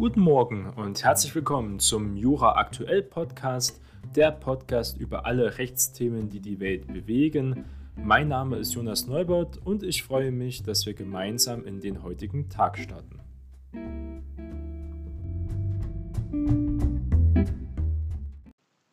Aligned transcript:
Guten 0.00 0.20
Morgen 0.20 0.70
und 0.76 1.04
herzlich 1.04 1.34
willkommen 1.34 1.78
zum 1.78 2.16
Jura 2.16 2.56
Aktuell 2.56 3.02
Podcast, 3.02 3.82
der 4.16 4.32
Podcast 4.32 4.96
über 4.96 5.26
alle 5.26 5.58
Rechtsthemen, 5.58 6.30
die 6.30 6.40
die 6.40 6.58
Welt 6.58 6.86
bewegen. 6.86 7.66
Mein 7.96 8.28
Name 8.28 8.56
ist 8.56 8.72
Jonas 8.72 9.06
Neubert 9.06 9.58
und 9.58 9.82
ich 9.82 10.02
freue 10.02 10.32
mich, 10.32 10.62
dass 10.62 10.86
wir 10.86 10.94
gemeinsam 10.94 11.66
in 11.66 11.80
den 11.80 12.02
heutigen 12.02 12.48
Tag 12.48 12.78
starten. 12.78 13.20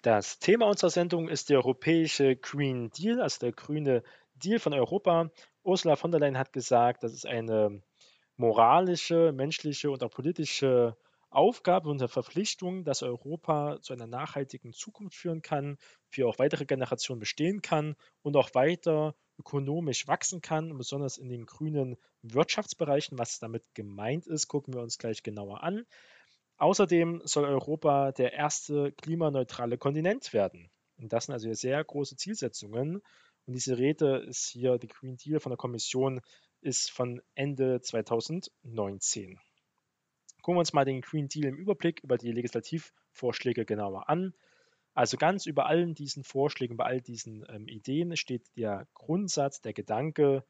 Das 0.01 0.39
Thema 0.39 0.65
unserer 0.65 0.89
Sendung 0.89 1.29
ist 1.29 1.49
der 1.49 1.59
europäische 1.59 2.35
Green 2.35 2.89
Deal, 2.89 3.21
also 3.21 3.39
der 3.39 3.53
grüne 3.53 4.03
Deal 4.35 4.59
von 4.59 4.73
Europa. 4.73 5.31
Ursula 5.63 5.95
von 5.95 6.11
der 6.11 6.19
Leyen 6.19 6.37
hat 6.37 6.51
gesagt, 6.51 7.03
das 7.03 7.13
ist 7.13 7.25
eine 7.25 7.81
moralische, 8.37 9.31
menschliche 9.33 9.91
und 9.91 10.03
auch 10.03 10.11
politische 10.11 10.95
Aufgabe 11.29 11.89
und 11.89 12.07
Verpflichtung, 12.07 12.83
dass 12.85 13.03
Europa 13.03 13.79
zu 13.81 13.93
einer 13.93 14.07
nachhaltigen 14.07 14.71
Zukunft 14.71 15.17
führen 15.17 15.41
kann, 15.41 15.77
für 16.09 16.27
auch 16.27 16.39
weitere 16.39 16.65
Generationen 16.65 17.19
bestehen 17.19 17.61
kann 17.61 17.95
und 18.21 18.37
auch 18.37 18.55
weiter 18.55 19.15
ökonomisch 19.37 20.07
wachsen 20.07 20.41
kann, 20.41 20.77
besonders 20.77 21.17
in 21.17 21.29
den 21.29 21.45
grünen 21.45 21.97
Wirtschaftsbereichen. 22.21 23.17
Was 23.17 23.39
damit 23.39 23.63
gemeint 23.73 24.25
ist, 24.25 24.47
gucken 24.47 24.73
wir 24.73 24.81
uns 24.81 24.97
gleich 24.97 25.21
genauer 25.21 25.63
an. 25.63 25.85
Außerdem 26.57 27.21
soll 27.25 27.45
Europa 27.45 28.11
der 28.13 28.33
erste 28.33 28.91
klimaneutrale 28.93 29.77
Kontinent 29.77 30.33
werden. 30.33 30.71
Und 30.97 31.13
das 31.13 31.25
sind 31.25 31.33
also 31.33 31.53
sehr 31.53 31.83
große 31.83 32.15
Zielsetzungen. 32.15 33.01
Und 33.45 33.53
diese 33.53 33.77
Rede 33.77 34.17
ist 34.17 34.49
hier, 34.49 34.77
die 34.77 34.87
Green 34.87 35.17
Deal 35.17 35.39
von 35.39 35.51
der 35.51 35.57
Kommission, 35.57 36.21
ist 36.67 36.91
von 36.91 37.21
Ende 37.33 37.79
2019. 37.79 39.39
Gucken 40.41 40.55
wir 40.55 40.59
uns 40.59 40.73
mal 40.73 40.83
den 40.83 40.99
Green 40.99 41.29
Deal 41.29 41.45
im 41.45 41.55
Überblick 41.55 42.01
über 42.03 42.17
die 42.17 42.33
Legislativvorschläge 42.33 43.65
genauer 43.65 44.09
an. 44.09 44.33
Also 44.93 45.15
ganz 45.15 45.45
über 45.45 45.67
allen 45.67 45.95
diesen 45.95 46.25
Vorschlägen, 46.25 46.75
bei 46.75 46.83
all 46.83 47.01
diesen 47.01 47.45
ähm, 47.47 47.69
Ideen 47.69 48.17
steht 48.17 48.45
der 48.57 48.85
Grundsatz, 48.93 49.61
der 49.61 49.71
Gedanke, 49.71 50.43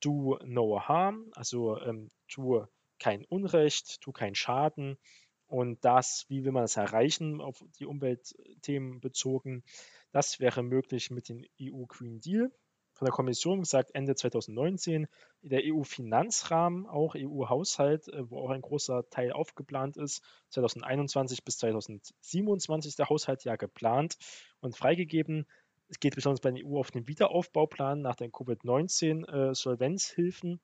do 0.00 0.36
no 0.44 0.80
harm, 0.80 1.30
also 1.34 1.78
ähm, 1.80 2.08
tu 2.26 2.66
kein 2.98 3.24
Unrecht, 3.24 4.00
tu 4.00 4.10
kein 4.10 4.34
Schaden. 4.34 4.98
Und 5.46 5.84
das, 5.84 6.24
wie 6.28 6.44
will 6.44 6.50
man 6.50 6.64
das 6.64 6.76
erreichen, 6.76 7.40
auf 7.40 7.62
die 7.78 7.86
Umweltthemen 7.86 9.00
bezogen, 9.00 9.62
das 10.10 10.40
wäre 10.40 10.64
möglich 10.64 11.12
mit 11.12 11.28
dem 11.28 11.44
EU 11.62 11.84
Green 11.86 12.20
Deal. 12.20 12.50
Von 12.96 13.04
der 13.04 13.12
Kommission 13.12 13.60
gesagt, 13.60 13.94
Ende 13.94 14.14
2019 14.14 15.06
der 15.42 15.60
EU-Finanzrahmen, 15.64 16.86
auch 16.86 17.14
EU-Haushalt, 17.14 18.08
äh, 18.08 18.30
wo 18.30 18.40
auch 18.40 18.48
ein 18.48 18.62
großer 18.62 19.06
Teil 19.10 19.32
aufgeplant 19.32 19.98
ist. 19.98 20.22
2021 20.48 21.44
bis 21.44 21.58
2027 21.58 22.88
ist 22.88 22.98
der 22.98 23.10
Haushalt 23.10 23.44
ja 23.44 23.56
geplant 23.56 24.16
und 24.60 24.78
freigegeben. 24.78 25.46
Es 25.88 26.00
geht 26.00 26.14
besonders 26.14 26.40
bei 26.40 26.52
der 26.52 26.64
EU 26.64 26.78
auf 26.78 26.90
den 26.90 27.06
Wiederaufbauplan 27.06 28.00
nach 28.00 28.16
den 28.16 28.32
Covid-19-Solvenzhilfen. 28.32 30.54
Äh, 30.54 30.58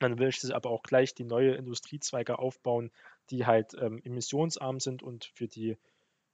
Man 0.00 0.18
will 0.18 0.32
sich 0.32 0.54
aber 0.54 0.70
auch 0.70 0.82
gleich 0.82 1.14
die 1.14 1.24
neue 1.24 1.56
Industriezweige 1.56 2.38
aufbauen, 2.38 2.90
die 3.28 3.44
halt 3.44 3.74
ähm, 3.78 4.00
emissionsarm 4.02 4.80
sind 4.80 5.02
und 5.02 5.26
für 5.34 5.48
die 5.48 5.76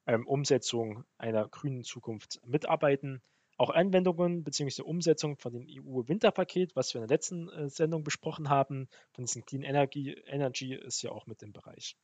ähm, 0.07 0.29
Umsetzung 0.29 1.03
einer 1.19 1.49
grünen 1.49 1.83
Zukunft 1.83 2.41
mitarbeiten. 2.47 3.21
Auch 3.59 3.71
Anwendungen 3.71 4.45
bzw. 4.45 4.83
Umsetzung 4.83 5.37
von 5.37 5.53
dem 5.53 5.67
EU-Winterpaket, 5.69 6.77
was 6.77 6.95
wir 6.95 7.03
in 7.03 7.09
der 7.09 7.17
letzten 7.17 7.49
äh, 7.49 7.69
Sendung 7.69 8.05
besprochen 8.05 8.49
haben, 8.49 8.89
von 9.13 9.25
diesem 9.25 9.45
Clean 9.45 9.65
Energy, 9.65 10.13
Energy 10.27 10.75
ist 10.75 11.03
ja 11.03 11.11
auch 11.11 11.27
mit 11.27 11.43
im 11.43 11.53
Bereich. 11.53 11.97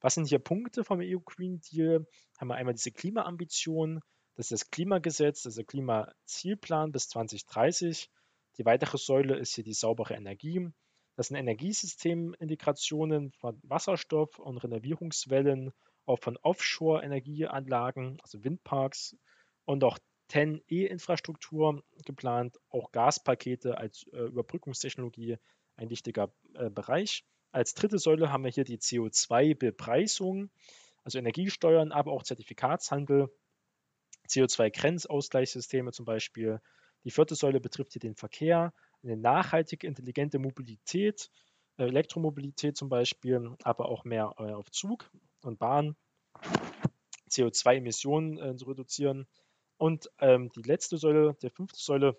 Was 0.00 0.14
sind 0.14 0.28
hier 0.28 0.38
Punkte 0.38 0.84
vom 0.84 1.00
EU 1.00 1.18
Green 1.24 1.60
Deal? 1.60 2.06
Haben 2.38 2.48
wir 2.48 2.56
einmal 2.56 2.74
diese 2.74 2.92
Klimaambition, 2.92 4.00
das 4.34 4.52
ist 4.52 4.64
das 4.64 4.70
Klimagesetz, 4.70 5.42
das 5.42 5.52
ist 5.52 5.58
der 5.58 5.64
Klimazielplan 5.64 6.92
bis 6.92 7.08
2030. 7.08 8.10
Die 8.58 8.66
weitere 8.66 8.98
Säule 8.98 9.38
ist 9.38 9.54
hier 9.54 9.64
die 9.64 9.72
saubere 9.72 10.12
Energie. 10.14 10.68
Das 11.16 11.28
sind 11.28 11.38
Energiesystemintegrationen 11.38 13.32
von 13.32 13.58
Wasserstoff 13.62 14.38
und 14.38 14.58
Renovierungswellen 14.58 15.72
auch 16.04 16.18
von 16.20 16.36
Offshore-Energieanlagen, 16.36 18.18
also 18.22 18.44
Windparks 18.44 19.16
und 19.64 19.82
auch 19.82 19.98
TEN-E-Infrastruktur 20.28 21.82
geplant, 22.04 22.58
auch 22.70 22.92
Gaspakete 22.92 23.78
als 23.78 24.06
äh, 24.12 24.22
Überbrückungstechnologie 24.22 25.38
ein 25.76 25.90
wichtiger 25.90 26.32
äh, 26.54 26.70
Bereich. 26.70 27.24
Als 27.52 27.74
dritte 27.74 27.98
Säule 27.98 28.32
haben 28.32 28.44
wir 28.44 28.50
hier 28.50 28.64
die 28.64 28.78
CO2-Bepreisung, 28.78 30.50
also 31.04 31.18
Energiesteuern, 31.18 31.92
aber 31.92 32.12
auch 32.12 32.22
Zertifikatshandel, 32.22 33.30
CO2-Grenzausgleichssysteme 34.28 35.92
zum 35.92 36.04
Beispiel. 36.04 36.60
Die 37.04 37.10
vierte 37.10 37.34
Säule 37.34 37.60
betrifft 37.60 37.92
hier 37.92 38.00
den 38.00 38.16
Verkehr, 38.16 38.74
eine 39.02 39.16
nachhaltige, 39.16 39.86
intelligente 39.86 40.38
Mobilität, 40.38 41.30
äh, 41.78 41.84
Elektromobilität 41.84 42.76
zum 42.76 42.88
Beispiel, 42.88 43.56
aber 43.62 43.88
auch 43.88 44.04
mehr 44.04 44.34
äh, 44.38 44.52
auf 44.52 44.70
Zug 44.70 45.10
und 45.42 45.58
Bahn, 45.58 45.96
CO2-Emissionen 47.30 48.38
äh, 48.38 48.56
zu 48.56 48.66
reduzieren. 48.66 49.26
Und 49.78 50.10
ähm, 50.20 50.50
die 50.56 50.62
letzte 50.62 50.96
Säule, 50.96 51.34
der 51.42 51.50
fünfte 51.50 51.78
Säule, 51.78 52.16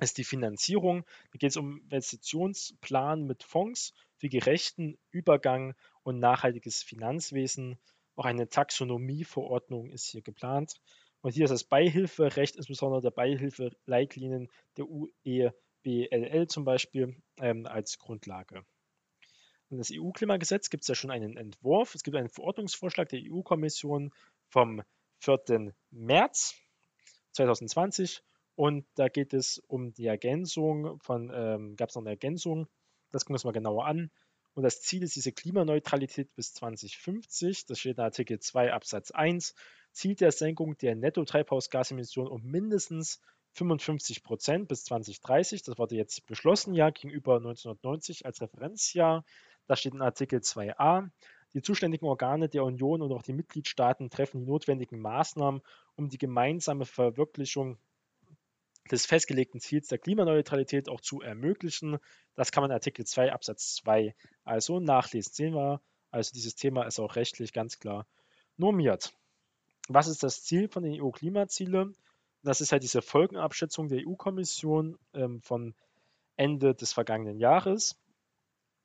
ist 0.00 0.18
die 0.18 0.24
Finanzierung. 0.24 1.04
Da 1.32 1.38
geht 1.38 1.50
es 1.50 1.56
um 1.56 1.80
Investitionsplan 1.82 3.24
mit 3.24 3.42
Fonds 3.42 3.92
für 4.16 4.28
gerechten 4.28 4.98
Übergang 5.10 5.74
und 6.02 6.18
nachhaltiges 6.18 6.82
Finanzwesen. 6.82 7.78
Auch 8.16 8.24
eine 8.24 8.48
Taxonomieverordnung 8.48 9.90
ist 9.90 10.06
hier 10.06 10.22
geplant. 10.22 10.74
Und 11.22 11.32
hier 11.32 11.44
ist 11.44 11.50
das 11.50 11.64
Beihilferecht, 11.64 12.56
insbesondere 12.56 13.02
der 13.02 13.10
Beihilfeleitlinien 13.10 14.48
der 14.78 14.86
UEBLL 14.88 16.46
zum 16.48 16.64
Beispiel, 16.64 17.16
ähm, 17.38 17.66
als 17.66 17.98
Grundlage. 17.98 18.64
Und 19.68 19.78
das 19.78 19.90
EU-Klimagesetz 19.92 20.70
gibt 20.70 20.82
es 20.82 20.88
ja 20.88 20.94
schon 20.94 21.10
einen 21.10 21.36
Entwurf. 21.36 21.94
Es 21.94 22.02
gibt 22.02 22.16
einen 22.16 22.28
Verordnungsvorschlag 22.28 23.08
der 23.08 23.20
EU-Kommission 23.22 24.12
vom 24.48 24.82
4. 25.20 25.72
März 25.90 26.54
2020 27.32 28.22
und 28.56 28.86
da 28.94 29.08
geht 29.08 29.32
es 29.32 29.58
um 29.68 29.92
die 29.92 30.06
Ergänzung 30.06 30.98
von, 31.00 31.30
ähm, 31.32 31.76
gab 31.76 31.88
es 31.88 31.94
noch 31.94 32.02
eine 32.02 32.10
Ergänzung, 32.10 32.66
das 33.10 33.24
gucken 33.24 33.34
wir 33.34 33.36
uns 33.36 33.44
mal 33.44 33.52
genauer 33.52 33.86
an. 33.86 34.10
Und 34.54 34.64
das 34.64 34.82
Ziel 34.82 35.02
ist 35.02 35.16
diese 35.16 35.32
Klimaneutralität 35.32 36.34
bis 36.34 36.52
2050. 36.54 37.66
Das 37.66 37.78
steht 37.78 37.98
in 37.98 38.04
Artikel 38.04 38.40
2 38.40 38.72
Absatz 38.72 39.10
1. 39.10 39.54
Ziel 39.92 40.14
der 40.16 40.32
Senkung 40.32 40.76
der 40.78 40.96
Netto-Treibhausgasemissionen 40.96 42.30
um 42.30 42.42
mindestens 42.42 43.20
55 43.54 44.22
Prozent 44.22 44.68
bis 44.68 44.84
2030. 44.84 45.62
Das 45.62 45.78
wurde 45.78 45.96
jetzt 45.96 46.26
beschlossen, 46.26 46.74
ja, 46.74 46.90
gegenüber 46.90 47.36
1990 47.36 48.26
als 48.26 48.40
Referenzjahr. 48.40 49.24
Das 49.66 49.80
steht 49.80 49.94
in 49.94 50.02
Artikel 50.02 50.40
2a. 50.40 51.10
Die 51.54 51.62
zuständigen 51.62 52.06
Organe 52.06 52.48
der 52.48 52.64
Union 52.64 53.02
und 53.02 53.12
auch 53.12 53.22
die 53.22 53.32
Mitgliedstaaten 53.32 54.10
treffen 54.10 54.40
die 54.40 54.46
notwendigen 54.46 55.00
Maßnahmen, 55.00 55.62
um 55.96 56.08
die 56.08 56.18
gemeinsame 56.18 56.86
Verwirklichung 56.86 57.78
des 58.90 59.06
festgelegten 59.06 59.60
Ziels 59.60 59.88
der 59.88 59.98
Klimaneutralität 59.98 60.88
auch 60.88 61.00
zu 61.00 61.20
ermöglichen. 61.20 61.98
Das 62.34 62.52
kann 62.52 62.62
man 62.62 62.70
in 62.70 62.74
Artikel 62.74 63.04
2 63.04 63.32
Absatz 63.32 63.74
2 63.76 64.14
also 64.44 64.80
nachlesen. 64.80 65.32
Sehen 65.32 65.54
wir, 65.54 65.80
also 66.10 66.32
dieses 66.32 66.54
Thema 66.54 66.84
ist 66.84 66.98
auch 66.98 67.16
rechtlich 67.16 67.52
ganz 67.52 67.78
klar 67.78 68.06
normiert. 68.56 69.12
Was 69.88 70.06
ist 70.06 70.22
das 70.22 70.42
Ziel 70.42 70.68
von 70.68 70.82
den 70.82 71.00
EU-Klimazielen? 71.00 71.96
Das 72.42 72.60
ist 72.60 72.72
halt 72.72 72.82
diese 72.82 73.02
Folgenabschätzung 73.02 73.88
der 73.88 74.06
EU-Kommission 74.06 74.98
ähm, 75.14 75.40
von 75.42 75.74
Ende 76.36 76.74
des 76.74 76.92
vergangenen 76.92 77.38
Jahres. 77.38 77.98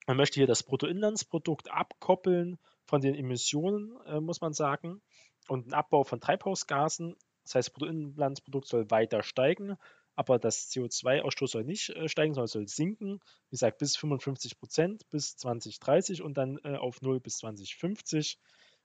Man 0.07 0.17
möchte 0.17 0.35
hier 0.35 0.47
das 0.47 0.63
Bruttoinlandsprodukt 0.63 1.71
abkoppeln 1.71 2.59
von 2.85 3.01
den 3.01 3.15
Emissionen, 3.15 3.97
äh, 4.05 4.19
muss 4.19 4.41
man 4.41 4.53
sagen, 4.53 5.01
und 5.47 5.65
den 5.65 5.73
Abbau 5.73 6.03
von 6.03 6.21
Treibhausgasen. 6.21 7.15
Das 7.43 7.55
heißt, 7.55 7.69
das 7.69 7.73
Bruttoinlandsprodukt 7.73 8.67
soll 8.67 8.89
weiter 8.91 9.23
steigen, 9.23 9.77
aber 10.15 10.39
das 10.39 10.69
CO2-Ausstoß 10.71 11.47
soll 11.47 11.63
nicht 11.63 11.89
äh, 11.89 12.07
steigen, 12.07 12.33
sondern 12.33 12.47
soll 12.47 12.67
sinken. 12.67 13.19
Wie 13.49 13.55
gesagt, 13.55 13.79
bis 13.79 13.97
55 13.97 14.59
Prozent 14.59 15.09
bis 15.09 15.37
2030 15.37 16.21
und 16.21 16.37
dann 16.37 16.59
äh, 16.63 16.77
auf 16.77 17.01
0 17.01 17.19
bis 17.19 17.37
2050. 17.37 18.39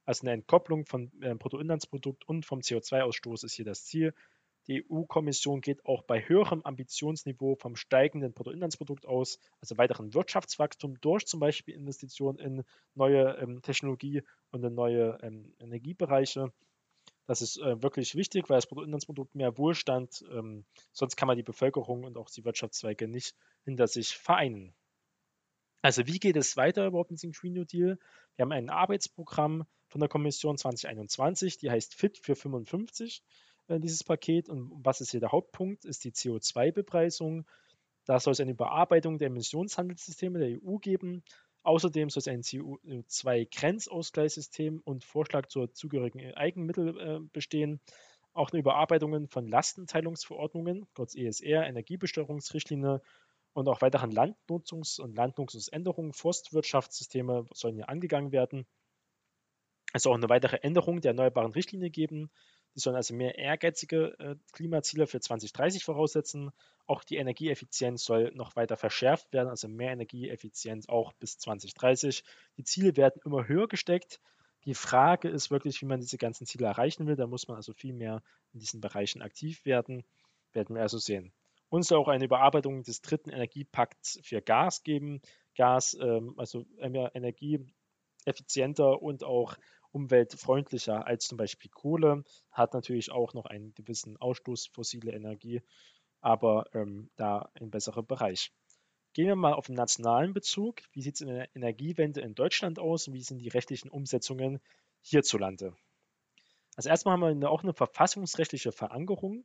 Also 0.07 0.23
eine 0.23 0.33
Entkopplung 0.33 0.87
von 0.87 1.13
äh, 1.21 1.35
Bruttoinlandsprodukt 1.35 2.27
und 2.27 2.47
vom 2.47 2.61
CO2-Ausstoß 2.61 3.45
ist 3.45 3.53
hier 3.53 3.67
das 3.67 3.85
Ziel. 3.85 4.15
Die 4.67 4.85
EU-Kommission 4.89 5.61
geht 5.61 5.85
auch 5.87 6.03
bei 6.03 6.21
höherem 6.29 6.63
Ambitionsniveau 6.63 7.57
vom 7.57 7.77
steigenden 7.77 8.33
Bruttoinlandsprodukt 8.33 9.07
aus, 9.07 9.39
also 9.61 9.79
weiteren 9.79 10.15
Wirtschaftswachstum 10.15 11.01
durch 11.01 11.27
zum 11.27 11.41
Beispiel 11.41 11.75
Investitionen 11.75 12.39
in 12.39 12.65
neue 12.95 13.37
ähm, 13.39 13.63
Technologie 13.63 14.23
und 14.51 14.63
in 14.65 14.75
neue 14.75 15.19
ähm, 15.23 15.55
Energiebereiche. 15.59 16.53
Das 17.27 17.43
ist 17.43 17.59
äh, 17.59 17.83
wirklich 17.83 18.15
wichtig, 18.17 18.51
weil 18.51 18.59
das 18.59 18.67
Bruttoinlandsprodukt 18.67 19.35
mehr 19.35 19.57
Wohlstand, 19.57 20.25
ähm, 20.33 20.65
sonst 20.93 21.17
kann 21.17 21.27
man 21.29 21.37
die 21.37 21.43
Bevölkerung 21.43 22.05
und 22.05 22.17
auch 22.17 22.29
die 22.29 22.45
Wirtschaftszweige 22.45 23.09
nicht 23.09 23.37
hinter 23.65 23.87
sich 23.87 24.17
vereinen. 24.17 24.75
Also 25.83 26.07
wie 26.07 26.19
geht 26.19 26.37
es 26.37 26.57
weiter 26.57 26.87
überhaupt 26.87 27.11
mit 27.11 27.23
dem 27.23 27.33
Green 27.33 27.55
New 27.55 27.65
Deal? 27.65 27.99
Wir 28.37 28.43
haben 28.43 28.53
ein 28.53 28.69
Arbeitsprogramm 28.69 29.65
von 29.89 30.01
der 30.01 30.09
Kommission 30.09 30.59
2021, 30.59 31.59
die 31.59 31.71
heißt 31.71 31.95
Fit 31.95 32.19
für 32.19 32.37
55, 32.37 33.23
äh, 33.23 33.50
dieses 33.79 34.05
Paket. 34.05 34.49
Und 34.49 34.71
was 34.85 35.01
ist 35.01 35.11
hier 35.11 35.21
der 35.21 35.33
Hauptpunkt? 35.33 35.85
Ist 35.85 36.05
die 36.05 36.13
CO2-Bepreisung. 36.13 37.47
Da 38.07 38.19
soll 38.19 38.33
es 38.33 38.41
eine 38.41 38.53
Überarbeitung 38.53 39.19
der 39.19 39.27
Emissionshandelssysteme 39.29 40.39
der 40.39 40.63
EU 40.63 40.79
geben. 40.79 41.23
Außerdem 41.63 42.09
soll 42.09 42.21
es 42.21 42.29
ein 42.29 42.43
CO2-Grenzausgleichssystem 42.43 44.81
und 44.83 45.05
Vorschlag 45.05 45.47
zur 45.47 45.73
zugehörigen 45.73 46.35
Eigenmittel 46.35 46.99
äh, 46.99 47.21
bestehen. 47.33 47.81
Auch 48.33 48.51
eine 48.51 48.61
Überarbeitung 48.61 49.29
von 49.29 49.47
Lastenteilungsverordnungen, 49.47 50.87
kurz 50.95 51.15
ESR, 51.15 51.67
Energiebesteuerungsrichtlinie 51.67 53.03
und 53.53 53.69
auch 53.69 53.83
weiteren 53.83 54.13
Landnutzungs- 54.13 55.01
und 55.01 55.17
Landnutzungsänderungen, 55.17 56.13
Forstwirtschaftssysteme 56.13 57.47
sollen 57.53 57.75
hier 57.75 57.89
angegangen 57.89 58.33
werden. 58.33 58.67
Es 59.93 60.05
soll 60.05 60.13
auch 60.13 60.19
eine 60.19 60.29
weitere 60.29 60.59
Änderung 60.59 61.01
der 61.01 61.11
erneuerbaren 61.11 61.53
Richtlinie 61.53 61.91
geben. 61.91 62.31
Die 62.75 62.81
sollen 62.81 62.97
also 62.97 63.15
mehr 63.15 63.39
ehrgeizige 63.39 64.19
äh, 64.19 64.37
Klimaziele 64.53 65.07
für 65.07 65.21
2030 65.21 65.85
voraussetzen. 65.85 66.51
Auch 66.87 67.05
die 67.05 67.17
Energieeffizienz 67.17 68.05
soll 68.05 68.33
noch 68.35 68.57
weiter 68.57 68.77
verschärft 68.77 69.33
werden, 69.33 69.49
also 69.49 69.69
mehr 69.69 69.93
Energieeffizienz 69.93 70.89
auch 70.89 71.13
bis 71.15 71.39
2030. 71.39 72.25
Die 72.57 72.65
Ziele 72.65 72.97
werden 72.97 73.21
immer 73.25 73.49
höher 73.49 73.69
gesteckt. 73.69 74.21
Die 74.65 74.75
Frage 74.75 75.29
ist 75.29 75.51
wirklich, 75.51 75.81
wie 75.81 75.87
man 75.87 76.01
diese 76.01 76.19
ganzen 76.19 76.47
Ziele 76.47 76.67
erreichen 76.67 77.07
will. 77.07 77.17
Da 77.17 77.27
muss 77.27 77.49
man 77.49 77.57
also 77.57 77.73
viel 77.73 77.95
mehr 77.95 78.23
in 78.53 78.61
diesen 78.61 78.81
Bereichen 78.81 79.23
aktiv 79.23 79.65
werden. 79.65 80.05
Werden 80.53 80.77
wir 80.77 80.83
also 80.83 80.99
sehen. 80.99 81.33
Und 81.71 81.81
es 81.83 81.89
soll 81.89 81.99
auch 81.99 82.09
eine 82.09 82.25
Überarbeitung 82.25 82.83
des 82.83 83.01
dritten 83.01 83.31
Energiepakts 83.31 84.19
für 84.23 84.43
Gas 84.43 84.83
geben. 84.83 85.23
Gas, 85.57 85.97
ähm, 86.01 86.35
also 86.37 86.67
energieeffizienter 86.79 89.01
und 89.01 89.25
auch 89.25 89.57
umweltfreundlicher 89.93 91.07
als 91.07 91.27
zum 91.27 91.39
Beispiel 91.39 91.71
Kohle, 91.71 92.25
hat 92.51 92.75
natürlich 92.75 93.11
auch 93.11 93.35
noch 93.35 93.47
einen 93.47 93.75
gewissen 93.75 94.17
Ausstoß 94.17 94.69
fossile 94.69 95.13
Energie, 95.13 95.63
aber 96.21 96.67
ähm, 96.75 97.11
da 97.17 97.51
ein 97.55 97.71
besserer 97.71 98.03
Bereich. 98.03 98.53
Gehen 99.13 99.27
wir 99.27 99.37
mal 99.37 99.55
auf 99.55 99.67
den 99.67 99.75
nationalen 99.75 100.33
Bezug. 100.33 100.83
Wie 100.93 101.03
sieht 101.03 101.17
es 101.17 101.21
in 101.21 101.29
der 101.29 101.49
Energiewende 101.57 102.21
in 102.21 102.35
Deutschland 102.35 102.79
aus 102.79 103.09
und 103.09 103.15
wie 103.15 103.23
sind 103.23 103.39
die 103.39 103.49
rechtlichen 103.49 103.91
Umsetzungen 103.91 104.61
hierzulande? 105.03 105.75
Also 106.77 106.89
erstmal 106.89 107.21
haben 107.21 107.41
wir 107.41 107.51
auch 107.51 107.65
eine 107.65 107.75
verfassungsrechtliche 107.75 108.71
Verankerung. 108.71 109.45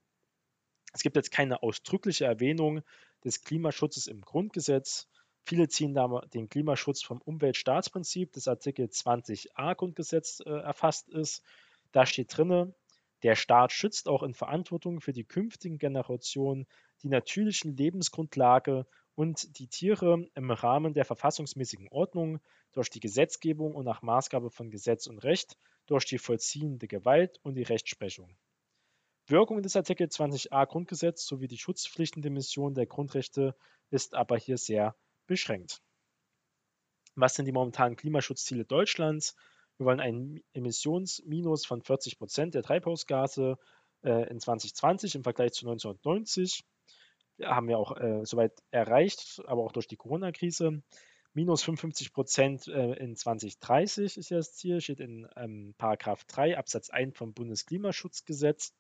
Es 0.94 1.02
gibt 1.02 1.16
jetzt 1.16 1.32
keine 1.32 1.64
ausdrückliche 1.64 2.26
Erwähnung 2.26 2.82
des 3.24 3.42
Klimaschutzes 3.42 4.08
im 4.08 4.22
Grundgesetz. 4.22 5.08
Viele 5.48 5.68
ziehen 5.68 5.94
da 5.94 6.08
den 6.34 6.50
Klimaschutz 6.50 7.04
vom 7.04 7.22
Umweltstaatsprinzip 7.22 8.34
des 8.34 8.48
Artikel 8.48 8.88
20a 8.88 9.76
Grundgesetz 9.76 10.40
äh, 10.40 10.50
erfasst 10.50 11.08
ist. 11.10 11.44
Da 11.92 12.08
steht 12.08 12.36
drin, 12.36 12.74
der 13.22 13.36
Staat 13.36 13.72
schützt 13.72 14.08
auch 14.08 14.24
in 14.24 14.34
Verantwortung 14.34 15.02
für 15.02 15.14
die 15.14 15.24
künftigen 15.24 15.78
Generationen 15.78 16.66
die 17.04 17.10
natürlichen 17.10 17.78
Lebensgrundlage 17.78 18.88
und 19.14 19.60
die 19.60 19.68
Tiere 19.68 20.28
im 20.34 20.50
Rahmen 20.50 20.94
der 20.94 21.06
verfassungsmäßigen 21.06 21.90
Ordnung 21.90 22.40
durch 22.72 22.90
die 22.90 23.00
Gesetzgebung 23.00 23.76
und 23.76 23.86
nach 23.86 24.02
Maßgabe 24.02 24.50
von 24.50 24.72
Gesetz 24.72 25.06
und 25.06 25.20
Recht, 25.20 25.58
durch 25.86 26.06
die 26.06 26.18
vollziehende 26.18 26.88
Gewalt 26.88 27.40
und 27.44 27.54
die 27.54 27.64
Rechtsprechung. 27.64 28.36
Wirkung 29.28 29.62
des 29.62 29.76
Artikel 29.76 30.08
20a 30.08 30.66
Grundgesetz 30.66 31.26
sowie 31.26 31.48
die 31.48 31.60
schutzpflichtende 31.60 32.32
Mission 32.32 32.74
der 32.74 32.88
Grundrechte 32.88 33.56
ist 33.92 34.16
aber 34.16 34.38
hier 34.38 34.58
sehr 34.58 34.96
beschränkt. 35.28 35.82
Was 37.16 37.36
sind 37.36 37.46
die 37.46 37.52
momentanen 37.52 37.96
Klimaschutzziele 37.96 38.66
Deutschlands? 38.66 39.36
Wir 39.78 39.86
wollen 39.86 40.00
ein 40.00 40.42
Emissionsminus 40.54 41.66
von 41.66 41.82
40 41.82 42.18
Prozent 42.18 42.54
der 42.54 42.64
Treibhausgase 42.64 43.58
äh, 44.04 44.30
in 44.30 44.40
2020 44.40 45.16
im 45.16 45.24
Vergleich 45.24 45.54
zu 45.54 45.66
1990. 45.66 46.64
Haben 47.42 47.68
wir 47.68 47.78
auch 47.78 47.98
äh, 47.98 48.26
soweit 48.26 48.54
erreicht, 48.72 49.42
aber 49.46 49.64
auch 49.64 49.74
durch 49.74 49.88
die 49.88 49.98
Corona-Krise. 49.98 50.82
Minus 51.34 51.64
55 51.64 52.14
Prozent 52.14 52.68
äh, 52.68 52.94
in 52.94 53.18
2030 53.18 54.18
ist 54.18 54.30
ja 54.30 54.38
das 54.38 54.54
Ziel, 54.56 54.80
steht 54.80 55.02
in 55.02 55.28
ähm, 55.36 55.76
Paragraph 55.78 56.24
3 56.24 56.58
Absatz 56.58 56.90
1 56.90 57.18
vom 57.18 57.34
Bundesklimaschutzgesetz. 57.34 58.74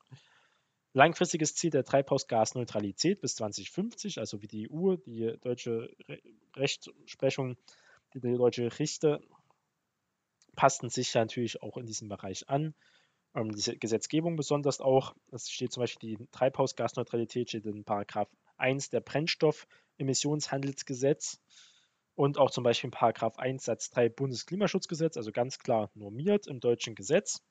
Langfristiges 0.95 1.53
Ziel 1.56 1.71
der 1.71 1.83
Treibhausgasneutralität 1.83 3.19
bis 3.19 3.36
2050, 3.36 4.19
also 4.19 4.42
wie 4.42 4.47
die 4.47 4.71
EU, 4.71 4.95
die 4.95 5.36
deutsche 5.42 5.94
Re 6.07 6.21
Rechtsprechung, 6.56 7.57
die, 8.13 8.21
deutsche 8.21 8.80
Richter 8.80 9.19
passten 10.56 10.89
sich 10.89 11.13
natürlich 11.13 11.62
auch 11.62 11.75
in 11.75 11.86
diesem 11.86 12.07
Bereich 12.07 12.47
an. 12.47 12.74
Ähm, 13.36 13.51
diese 13.51 13.75
Gesetzgebung 13.75 14.38
besonders 14.38 14.80
auch, 14.80 15.13
es 15.33 15.51
steht 15.51 15.74
zum 15.74 15.81
Beispiel 15.81 16.15
die 16.15 16.27
Treibhausgasneutralität, 16.31 17.50
steht 17.50 17.65
in 17.65 17.83
Paragraph 17.83 18.30
1 18.56 18.89
der 18.89 19.01
Brennstoffemissionshandelsgesetz 19.01 21.42
und 22.15 22.38
auch 22.38 22.51
zum 22.51 22.63
Beispiel 22.63 22.88
in 22.88 22.92
Paragraph 22.92 23.38
1 23.38 23.65
Satz 23.65 23.89
3 23.89 24.07
Bundesklimaschutzgesetz, 24.07 25.18
also 25.18 25.33
ganz 25.33 25.59
klar 25.59 25.92
normiert 25.94 26.47
im 26.47 26.62
deutschen 26.62 26.95
Gesetz. 26.95 27.44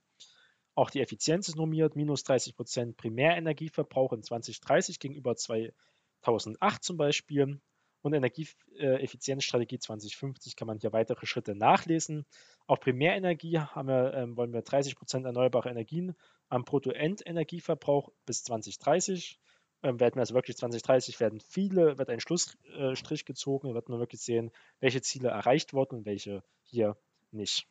Auch 0.74 0.90
die 0.90 1.00
Effizienz 1.00 1.48
ist 1.48 1.56
normiert, 1.56 1.94
minus 1.94 2.24
30 2.24 2.56
Prozent 2.56 2.96
Primärenergieverbrauch 2.96 4.12
in 4.12 4.22
2030 4.22 4.98
gegenüber 4.98 5.36
2008 5.36 6.82
zum 6.82 6.96
Beispiel. 6.96 7.60
Und 8.02 8.12
Energieeffizienzstrategie 8.12 9.78
2050 9.78 10.56
kann 10.56 10.66
man 10.66 10.78
hier 10.78 10.92
weitere 10.92 11.24
Schritte 11.24 11.54
nachlesen. 11.54 12.26
Auf 12.66 12.80
Primärenergie 12.80 13.52
wir, 13.52 14.14
ähm, 14.14 14.36
wollen 14.36 14.52
wir 14.52 14.60
30 14.60 14.96
Prozent 14.96 15.24
erneuerbare 15.24 15.70
Energien 15.70 16.14
am 16.48 16.64
Bruttoendenergieverbrauch 16.64 18.10
bis 18.26 18.44
2030. 18.44 19.38
Ähm, 19.82 20.00
werden 20.00 20.16
wir 20.16 20.20
also 20.20 20.34
wirklich 20.34 20.56
2030 20.56 21.18
werden 21.20 21.40
viele, 21.40 21.96
wird 21.96 22.10
ein 22.10 22.20
Schlussstrich 22.20 23.20
äh, 23.20 23.24
gezogen, 23.24 23.74
wird 23.74 23.88
man 23.88 24.00
wirklich 24.00 24.20
sehen, 24.20 24.50
welche 24.80 25.00
Ziele 25.00 25.28
erreicht 25.28 25.72
wurden 25.72 25.96
und 25.96 26.06
welche 26.06 26.42
hier 26.62 26.98
nicht 27.30 27.66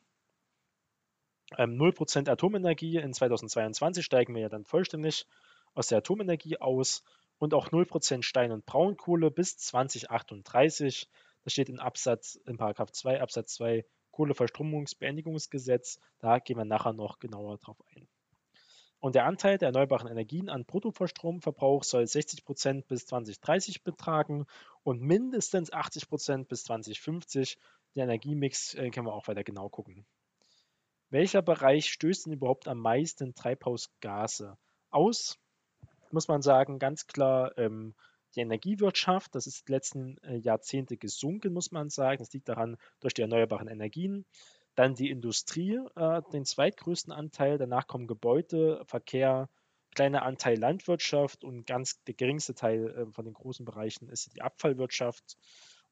ähm, 1.58 1.78
0% 1.78 2.28
Atomenergie. 2.28 2.96
In 2.98 3.12
2022 3.12 4.04
steigen 4.04 4.34
wir 4.34 4.42
ja 4.42 4.48
dann 4.48 4.64
vollständig 4.64 5.26
aus 5.74 5.88
der 5.88 5.98
Atomenergie 5.98 6.58
aus 6.60 7.02
und 7.38 7.54
auch 7.54 7.68
0% 7.68 8.22
Stein- 8.22 8.52
und 8.52 8.66
Braunkohle 8.66 9.30
bis 9.30 9.56
2038. 9.58 11.08
Das 11.42 11.52
steht 11.52 11.68
in 11.68 11.80
Absatz, 11.80 12.36
in 12.46 12.56
Paragraph 12.56 12.90
2 12.90 13.20
Absatz 13.20 13.54
2 13.54 13.84
Kohleverstromungsbeendigungsgesetz. 14.12 15.98
Da 16.20 16.38
gehen 16.38 16.56
wir 16.56 16.64
nachher 16.64 16.92
noch 16.92 17.18
genauer 17.18 17.58
drauf 17.58 17.82
ein. 17.94 18.08
Und 19.00 19.14
der 19.16 19.26
Anteil 19.26 19.58
der 19.58 19.66
erneuerbaren 19.66 20.08
Energien 20.08 20.48
an 20.48 20.64
Bruttostromverbrauch 20.64 21.84
soll 21.84 22.04
60% 22.04 22.86
bis 22.86 23.04
2030 23.04 23.82
betragen 23.82 24.46
und 24.82 25.02
mindestens 25.02 25.70
80% 25.70 26.46
bis 26.46 26.64
2050. 26.64 27.58
Der 27.96 28.04
Energiemix 28.04 28.72
äh, 28.74 28.88
können 28.88 29.06
wir 29.06 29.12
auch 29.12 29.28
weiter 29.28 29.44
genau 29.44 29.68
gucken. 29.68 30.06
Welcher 31.14 31.42
Bereich 31.42 31.92
stößt 31.92 32.26
denn 32.26 32.32
überhaupt 32.32 32.66
am 32.66 32.78
meisten 32.78 33.36
Treibhausgase 33.36 34.58
aus? 34.90 35.38
Muss 36.10 36.26
man 36.26 36.42
sagen, 36.42 36.80
ganz 36.80 37.06
klar 37.06 37.56
ähm, 37.56 37.94
die 38.34 38.40
Energiewirtschaft. 38.40 39.32
Das 39.36 39.46
ist 39.46 39.68
die 39.68 39.72
letzten 39.72 40.18
äh, 40.24 40.34
Jahrzehnte 40.34 40.96
gesunken, 40.96 41.52
muss 41.52 41.70
man 41.70 41.88
sagen. 41.88 42.18
Das 42.18 42.32
liegt 42.32 42.48
daran 42.48 42.78
durch 42.98 43.14
die 43.14 43.22
erneuerbaren 43.22 43.68
Energien. 43.68 44.26
Dann 44.74 44.96
die 44.96 45.08
Industrie, 45.08 45.78
äh, 45.94 46.20
den 46.32 46.44
zweitgrößten 46.44 47.12
Anteil. 47.12 47.58
Danach 47.58 47.86
kommen 47.86 48.08
Gebäude, 48.08 48.82
Verkehr, 48.88 49.48
kleiner 49.94 50.22
Anteil 50.22 50.58
Landwirtschaft 50.58 51.44
und 51.44 51.64
ganz 51.64 52.02
der 52.08 52.14
geringste 52.14 52.56
Teil 52.56 52.88
äh, 52.88 53.12
von 53.12 53.24
den 53.24 53.34
großen 53.34 53.64
Bereichen 53.64 54.08
ist 54.08 54.34
die 54.34 54.42
Abfallwirtschaft 54.42 55.36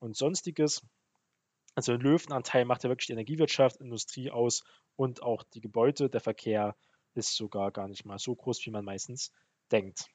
und 0.00 0.16
sonstiges. 0.16 0.82
Also 1.76 1.92
ein 1.92 2.00
Löwenanteil 2.00 2.64
macht 2.64 2.82
ja 2.82 2.90
wirklich 2.90 3.06
die 3.06 3.12
Energiewirtschaft, 3.12 3.80
Industrie 3.80 4.32
aus 4.32 4.64
und 4.96 5.22
auch 5.22 5.42
die 5.42 5.60
Gebäude. 5.60 6.08
Der 6.10 6.20
Verkehr 6.20 6.76
ist 7.14 7.34
sogar 7.36 7.70
gar 7.70 7.88
nicht 7.88 8.04
mal 8.04 8.18
so 8.18 8.34
groß, 8.34 8.64
wie 8.66 8.70
man 8.70 8.84
meistens 8.84 9.32
denkt. 9.70 10.08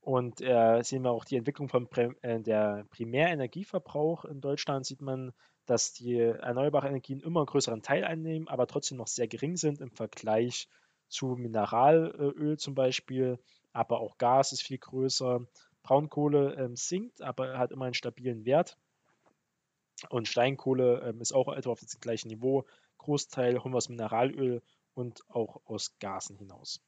Und 0.00 0.40
äh, 0.40 0.82
sehen 0.82 1.02
wir 1.02 1.10
auch 1.10 1.24
die 1.24 1.36
Entwicklung 1.36 1.68
von 1.68 1.88
äh, 2.22 2.40
der 2.40 2.86
Primärenergieverbrauch 2.90 4.24
in 4.24 4.40
Deutschland, 4.40 4.86
sieht 4.86 5.02
man, 5.02 5.32
dass 5.64 5.92
die 5.92 6.16
erneuerbaren 6.16 6.90
Energien 6.90 7.20
immer 7.20 7.40
einen 7.40 7.46
größeren 7.46 7.82
Teil 7.82 8.04
einnehmen, 8.04 8.46
aber 8.46 8.68
trotzdem 8.68 8.98
noch 8.98 9.08
sehr 9.08 9.26
gering 9.26 9.56
sind 9.56 9.80
im 9.80 9.90
Vergleich 9.90 10.68
zu 11.08 11.34
Mineralöl 11.34 12.56
zum 12.56 12.76
Beispiel. 12.76 13.40
Aber 13.72 14.00
auch 14.00 14.16
Gas 14.16 14.52
ist 14.52 14.62
viel 14.62 14.78
größer. 14.78 15.44
Braunkohle 15.82 16.54
ähm, 16.54 16.76
sinkt, 16.76 17.20
aber 17.20 17.58
hat 17.58 17.72
immer 17.72 17.86
einen 17.86 17.94
stabilen 17.94 18.44
Wert. 18.44 18.78
Und 20.10 20.28
Steinkohle 20.28 21.00
ähm, 21.08 21.20
ist 21.20 21.32
auch 21.32 21.48
etwa 21.48 21.70
auf 21.70 21.80
dem 21.80 21.88
gleichen 22.00 22.28
Niveau. 22.28 22.66
Großteil 22.98 23.62
holen 23.62 23.72
wir 23.72 23.78
aus 23.78 23.88
Mineralöl 23.88 24.62
und 24.94 25.22
auch 25.28 25.60
aus 25.64 25.98
Gasen 25.98 26.36
hinaus. 26.36 26.80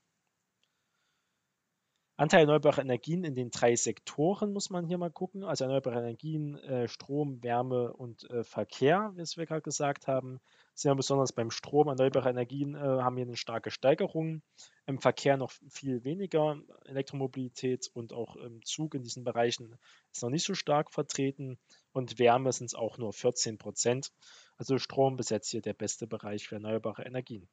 Anteil 2.21 2.41
erneuerbarer 2.41 2.83
Energien 2.83 3.23
in 3.23 3.37
den 3.37 3.53
drei 3.53 3.77
Sektoren 3.77 4.53
muss 4.53 4.71
man 4.71 4.89
hier 4.89 4.99
mal 4.99 5.09
gucken. 5.09 5.45
Also 5.45 5.63
erneuerbare 5.63 6.01
Energien, 6.01 6.57
äh, 6.57 6.89
Strom, 6.89 7.45
Wärme 7.45 7.93
und 7.93 8.29
äh, 8.29 8.43
Verkehr, 8.43 9.13
wie 9.15 9.23
wir 9.23 9.47
gerade 9.47 9.63
gesagt 9.63 10.09
haben. 10.09 10.41
Sehr 10.75 10.97
besonders 10.97 11.33
beim 11.33 11.53
Strom, 11.53 11.87
erneuerbare 11.87 12.29
Energien 12.29 12.75
äh, 12.75 12.81
haben 12.81 13.17
hier 13.17 13.25
eine 13.25 13.37
starke 13.37 13.71
Steigerung. 13.71 14.43
Im 14.87 14.99
Verkehr 14.99 15.37
noch 15.37 15.53
viel 15.71 16.03
weniger. 16.03 16.61
Elektromobilität 16.87 17.89
und 17.95 18.13
auch 18.13 18.35
im 18.35 18.65
Zug 18.65 18.97
in 18.97 19.05
diesen 19.05 19.23
Bereichen 19.23 19.79
ist 20.13 20.25
noch 20.25 20.31
nicht 20.31 20.45
so 20.45 20.55
stark 20.55 20.91
vertreten. 20.91 21.57
Und 21.93 22.19
Wärme 22.19 22.51
sind 22.51 22.67
es 22.67 22.75
auch 22.75 22.99
nur 22.99 23.13
14 23.13 23.59
Prozent. 23.59 24.11
Also 24.57 24.79
Strom 24.79 25.17
besetzt 25.17 25.51
hier 25.53 25.63
der 25.63 25.75
beste 25.75 26.09
Bereich 26.09 26.49
für 26.49 26.57
erneuerbare 26.57 27.05
Energien. 27.05 27.49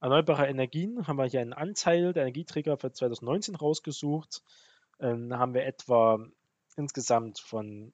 Erneuerbare 0.00 0.46
Energien 0.46 1.08
haben 1.08 1.16
wir 1.16 1.24
hier 1.24 1.40
einen 1.40 1.52
Anteil 1.52 2.12
der 2.12 2.22
Energieträger 2.22 2.76
für 2.76 2.92
2019 2.92 3.56
rausgesucht. 3.56 4.42
Ähm, 5.00 5.36
haben 5.36 5.54
wir 5.54 5.66
etwa 5.66 6.24
insgesamt 6.76 7.40
von 7.40 7.92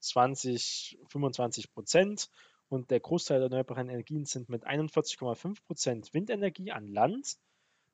20, 0.00 0.98
25 1.08 1.70
Prozent 1.70 2.30
und 2.70 2.90
der 2.90 3.00
Großteil 3.00 3.40
der 3.40 3.46
erneuerbaren 3.46 3.90
Energien 3.90 4.24
sind 4.24 4.48
mit 4.48 4.66
41,5 4.66 5.62
Prozent 5.66 6.14
Windenergie 6.14 6.72
an 6.72 6.86
Land. 6.86 7.36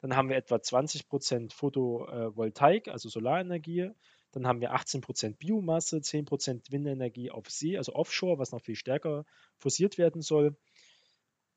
Dann 0.00 0.14
haben 0.14 0.28
wir 0.28 0.36
etwa 0.36 0.62
20 0.62 1.08
Prozent 1.08 1.52
Photovoltaik, 1.52 2.86
also 2.86 3.08
Solarenergie. 3.08 3.90
Dann 4.30 4.46
haben 4.46 4.60
wir 4.60 4.74
18 4.74 5.00
Prozent 5.00 5.38
Biomasse, 5.40 6.00
10 6.00 6.24
Prozent 6.24 6.70
Windenergie 6.70 7.32
auf 7.32 7.50
See, 7.50 7.76
also 7.76 7.94
Offshore, 7.94 8.38
was 8.38 8.52
noch 8.52 8.60
viel 8.60 8.76
stärker 8.76 9.24
forciert 9.56 9.98
werden 9.98 10.22
soll. 10.22 10.56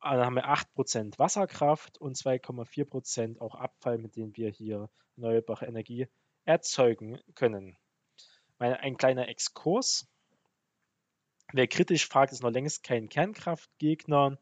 Dann 0.01 0.19
haben 0.19 0.35
wir 0.35 0.47
8% 0.47 1.19
Wasserkraft 1.19 1.97
und 1.97 2.15
2,4% 2.15 3.39
auch 3.39 3.55
Abfall, 3.55 3.97
mit 3.97 4.15
dem 4.15 4.35
wir 4.35 4.49
hier 4.49 4.89
erneuerbare 5.15 5.65
Energie 5.65 6.07
erzeugen 6.45 7.19
können. 7.35 7.77
Ein 8.59 8.97
kleiner 8.97 9.27
Exkurs. 9.27 10.07
Wer 11.53 11.67
kritisch 11.67 12.07
fragt, 12.07 12.31
ist 12.31 12.43
noch 12.43 12.51
längst 12.51 12.83
kein 12.83 13.09
Kernkraftgegner. 13.09 14.37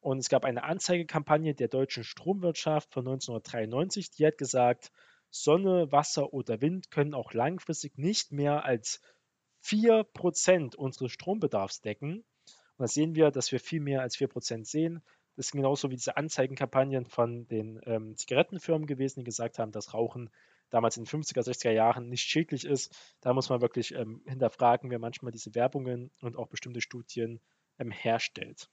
Und 0.00 0.18
es 0.18 0.28
gab 0.28 0.44
eine 0.44 0.64
Anzeigekampagne 0.64 1.54
der 1.54 1.68
deutschen 1.68 2.04
Stromwirtschaft 2.04 2.92
von 2.92 3.06
1993, 3.06 4.10
die 4.10 4.26
hat 4.26 4.36
gesagt, 4.36 4.92
Sonne, 5.30 5.90
Wasser 5.90 6.32
oder 6.32 6.60
Wind 6.60 6.90
können 6.90 7.14
auch 7.14 7.32
langfristig 7.32 7.96
nicht 7.96 8.30
mehr 8.30 8.64
als 8.64 9.00
4% 9.64 10.76
unseres 10.76 11.10
Strombedarfs 11.10 11.80
decken. 11.80 12.24
Und 12.76 12.82
da 12.82 12.88
sehen 12.88 13.14
wir, 13.14 13.30
dass 13.30 13.52
wir 13.52 13.60
viel 13.60 13.80
mehr 13.80 14.02
als 14.02 14.16
4% 14.16 14.64
sehen. 14.64 15.02
Das 15.36 15.46
ist 15.46 15.52
genauso 15.52 15.90
wie 15.90 15.96
diese 15.96 16.16
Anzeigenkampagnen 16.16 17.06
von 17.06 17.46
den 17.48 17.80
ähm, 17.86 18.16
Zigarettenfirmen 18.16 18.86
gewesen, 18.86 19.20
die 19.20 19.24
gesagt 19.24 19.58
haben, 19.58 19.72
dass 19.72 19.94
Rauchen 19.94 20.30
damals 20.70 20.96
in 20.96 21.04
den 21.04 21.22
50er, 21.22 21.42
60er 21.42 21.70
Jahren 21.70 22.08
nicht 22.08 22.22
schädlich 22.22 22.64
ist. 22.64 22.94
Da 23.20 23.32
muss 23.32 23.48
man 23.48 23.60
wirklich 23.60 23.94
ähm, 23.94 24.22
hinterfragen, 24.26 24.90
wer 24.90 24.98
manchmal 24.98 25.32
diese 25.32 25.54
Werbungen 25.54 26.10
und 26.20 26.36
auch 26.36 26.48
bestimmte 26.48 26.80
Studien 26.80 27.40
ähm, 27.78 27.90
herstellt. 27.90 28.68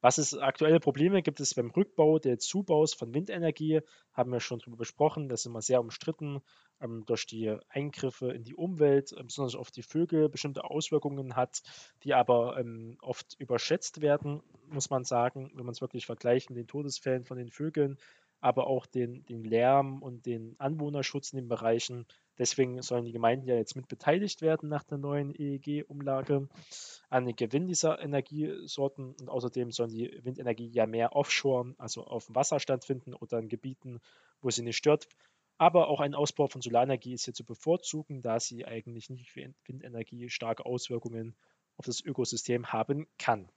Was 0.00 0.18
es 0.18 0.32
aktuelle 0.34 0.78
Probleme 0.78 1.22
gibt 1.22 1.40
es 1.40 1.54
beim 1.54 1.70
Rückbau 1.70 2.20
der 2.20 2.38
Zubaus 2.38 2.94
von 2.94 3.14
Windenergie, 3.14 3.80
haben 4.12 4.30
wir 4.30 4.38
schon 4.38 4.60
darüber 4.60 4.76
besprochen. 4.76 5.28
Das 5.28 5.40
ist 5.40 5.46
immer 5.46 5.60
sehr 5.60 5.80
umstritten 5.80 6.40
ähm, 6.80 7.04
durch 7.06 7.26
die 7.26 7.56
Eingriffe 7.68 8.30
in 8.30 8.44
die 8.44 8.54
Umwelt, 8.54 9.12
äh, 9.12 9.22
besonders 9.24 9.56
auf 9.56 9.72
die 9.72 9.82
Vögel, 9.82 10.28
bestimmte 10.28 10.64
Auswirkungen 10.64 11.34
hat, 11.34 11.62
die 12.04 12.14
aber 12.14 12.58
ähm, 12.58 12.96
oft 13.02 13.34
überschätzt 13.40 14.00
werden, 14.00 14.40
muss 14.68 14.88
man 14.88 15.04
sagen, 15.04 15.50
wenn 15.54 15.64
man 15.64 15.72
es 15.72 15.80
wirklich 15.80 16.06
vergleicht 16.06 16.50
mit 16.50 16.58
den 16.58 16.68
Todesfällen 16.68 17.24
von 17.24 17.38
den 17.38 17.50
Vögeln, 17.50 17.98
aber 18.40 18.68
auch 18.68 18.86
den, 18.86 19.24
den 19.26 19.42
Lärm 19.42 20.00
und 20.00 20.26
den 20.26 20.54
Anwohnerschutz 20.60 21.32
in 21.32 21.38
den 21.38 21.48
Bereichen. 21.48 22.06
Deswegen 22.38 22.80
sollen 22.82 23.04
die 23.04 23.12
Gemeinden 23.12 23.48
ja 23.48 23.56
jetzt 23.56 23.74
mit 23.74 23.88
beteiligt 23.88 24.42
werden 24.42 24.68
nach 24.68 24.84
der 24.84 24.98
neuen 24.98 25.34
EEG-Umlage 25.34 26.48
an 27.10 27.26
den 27.26 27.34
Gewinn 27.34 27.66
dieser 27.66 28.00
Energiesorten 28.00 29.14
und 29.20 29.28
außerdem 29.28 29.72
sollen 29.72 29.90
die 29.90 30.20
Windenergie 30.22 30.68
ja 30.68 30.86
mehr 30.86 31.16
offshore, 31.16 31.74
also 31.78 32.04
auf 32.04 32.26
dem 32.26 32.36
Wasser 32.36 32.60
stattfinden 32.60 33.14
oder 33.14 33.38
in 33.38 33.48
Gebieten, 33.48 34.00
wo 34.40 34.50
sie 34.50 34.62
nicht 34.62 34.76
stört. 34.76 35.08
Aber 35.56 35.88
auch 35.88 35.98
ein 35.98 36.14
Ausbau 36.14 36.46
von 36.46 36.62
Solarenergie 36.62 37.14
ist 37.14 37.24
hier 37.24 37.34
zu 37.34 37.44
bevorzugen, 37.44 38.22
da 38.22 38.38
sie 38.38 38.64
eigentlich 38.64 39.10
nicht 39.10 39.30
für 39.32 39.52
Windenergie 39.66 40.28
starke 40.28 40.64
Auswirkungen 40.64 41.34
auf 41.76 41.86
das 41.86 42.00
Ökosystem 42.00 42.72
haben 42.72 43.08
kann. 43.18 43.50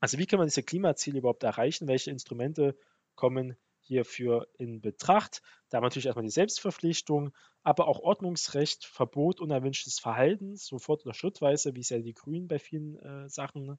Also 0.00 0.18
wie 0.18 0.26
kann 0.26 0.38
man 0.38 0.48
diese 0.48 0.64
Klimaziele 0.64 1.18
überhaupt 1.18 1.44
erreichen? 1.44 1.86
Welche 1.86 2.10
Instrumente 2.10 2.76
kommen 3.14 3.56
hierfür 3.84 4.48
in 4.58 4.80
Betracht. 4.80 5.42
Da 5.68 5.76
haben 5.76 5.84
natürlich 5.84 6.06
erstmal 6.06 6.24
die 6.24 6.30
Selbstverpflichtung, 6.30 7.32
aber 7.62 7.88
auch 7.88 8.00
Ordnungsrecht, 8.00 8.84
Verbot 8.84 9.40
unerwünschtes 9.40 9.98
Verhaltens, 9.98 10.66
sofort 10.66 11.04
oder 11.04 11.14
schrittweise, 11.14 11.74
wie 11.74 11.80
es 11.80 11.90
ja 11.90 11.98
die 11.98 12.14
Grünen 12.14 12.48
bei 12.48 12.58
vielen 12.58 12.96
äh, 12.98 13.28
Sachen 13.28 13.78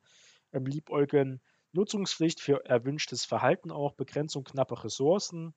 ähm, 0.54 0.66
liebäugeln. 0.66 1.42
Nutzungspflicht 1.74 2.40
für 2.40 2.66
erwünschtes 2.66 3.26
Verhalten 3.26 3.72
auch, 3.72 3.94
Begrenzung 3.94 4.46
knapper 4.46 4.84
Ressourcen, 4.84 5.54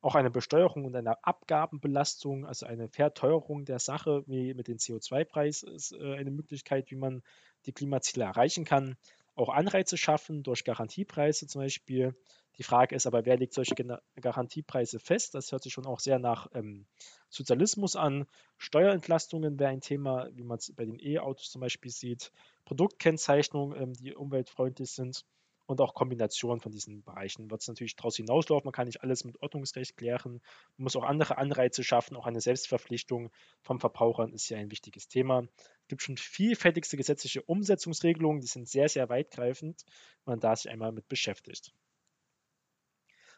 auch 0.00 0.14
eine 0.14 0.30
Besteuerung 0.30 0.84
und 0.84 0.96
eine 0.96 1.22
Abgabenbelastung, 1.24 2.46
also 2.46 2.66
eine 2.66 2.88
Verteuerung 2.88 3.64
der 3.64 3.78
Sache, 3.78 4.24
wie 4.26 4.54
mit 4.54 4.66
dem 4.66 4.78
CO2-Preis 4.78 5.62
ist 5.62 5.92
äh, 5.92 6.14
eine 6.14 6.30
Möglichkeit, 6.30 6.90
wie 6.90 6.96
man 6.96 7.22
die 7.66 7.72
Klimaziele 7.72 8.24
erreichen 8.24 8.64
kann. 8.64 8.96
Auch 9.40 9.48
Anreize 9.48 9.96
schaffen 9.96 10.42
durch 10.42 10.64
Garantiepreise 10.64 11.46
zum 11.46 11.62
Beispiel, 11.62 12.14
die 12.58 12.62
Frage 12.62 12.94
ist 12.94 13.06
aber, 13.06 13.24
wer 13.24 13.38
legt 13.38 13.54
solche 13.54 13.74
Garantiepreise 14.20 14.98
fest? 14.98 15.34
Das 15.34 15.50
hört 15.50 15.62
sich 15.62 15.72
schon 15.72 15.86
auch 15.86 15.98
sehr 15.98 16.18
nach 16.18 16.48
ähm, 16.52 16.84
Sozialismus 17.30 17.96
an. 17.96 18.26
Steuerentlastungen 18.58 19.58
wäre 19.58 19.70
ein 19.70 19.80
Thema, 19.80 20.28
wie 20.34 20.44
man 20.44 20.58
es 20.58 20.74
bei 20.76 20.84
den 20.84 21.00
E-Autos 21.00 21.50
zum 21.50 21.62
Beispiel 21.62 21.90
sieht. 21.90 22.32
Produktkennzeichnungen, 22.66 23.80
ähm, 23.80 23.92
die 23.94 24.14
umweltfreundlich 24.14 24.90
sind 24.90 25.24
und 25.70 25.80
auch 25.80 25.94
Kombination 25.94 26.58
von 26.58 26.72
diesen 26.72 27.04
Bereichen 27.04 27.48
wird 27.48 27.60
es 27.60 27.68
natürlich 27.68 27.94
daraus 27.94 28.16
hinauslaufen. 28.16 28.66
Man 28.66 28.72
kann 28.72 28.86
nicht 28.86 29.04
alles 29.04 29.24
mit 29.24 29.40
Ordnungsrecht 29.40 29.96
klären. 29.96 30.40
Man 30.76 30.82
muss 30.82 30.96
auch 30.96 31.04
andere 31.04 31.38
Anreize 31.38 31.84
schaffen. 31.84 32.16
Auch 32.16 32.26
eine 32.26 32.40
Selbstverpflichtung 32.40 33.30
vom 33.62 33.78
Verbrauchern 33.78 34.32
ist 34.32 34.46
hier 34.46 34.58
ein 34.58 34.72
wichtiges 34.72 35.06
Thema. 35.06 35.44
Es 35.82 35.86
gibt 35.86 36.02
schon 36.02 36.16
vielfältigste 36.16 36.96
gesetzliche 36.96 37.42
Umsetzungsregelungen, 37.42 38.40
die 38.40 38.48
sind 38.48 38.68
sehr, 38.68 38.88
sehr 38.88 39.08
weitgreifend, 39.08 39.84
wenn 40.24 40.32
man 40.32 40.40
da 40.40 40.56
sich 40.56 40.68
einmal 40.68 40.90
mit 40.90 41.06
beschäftigt. 41.06 41.72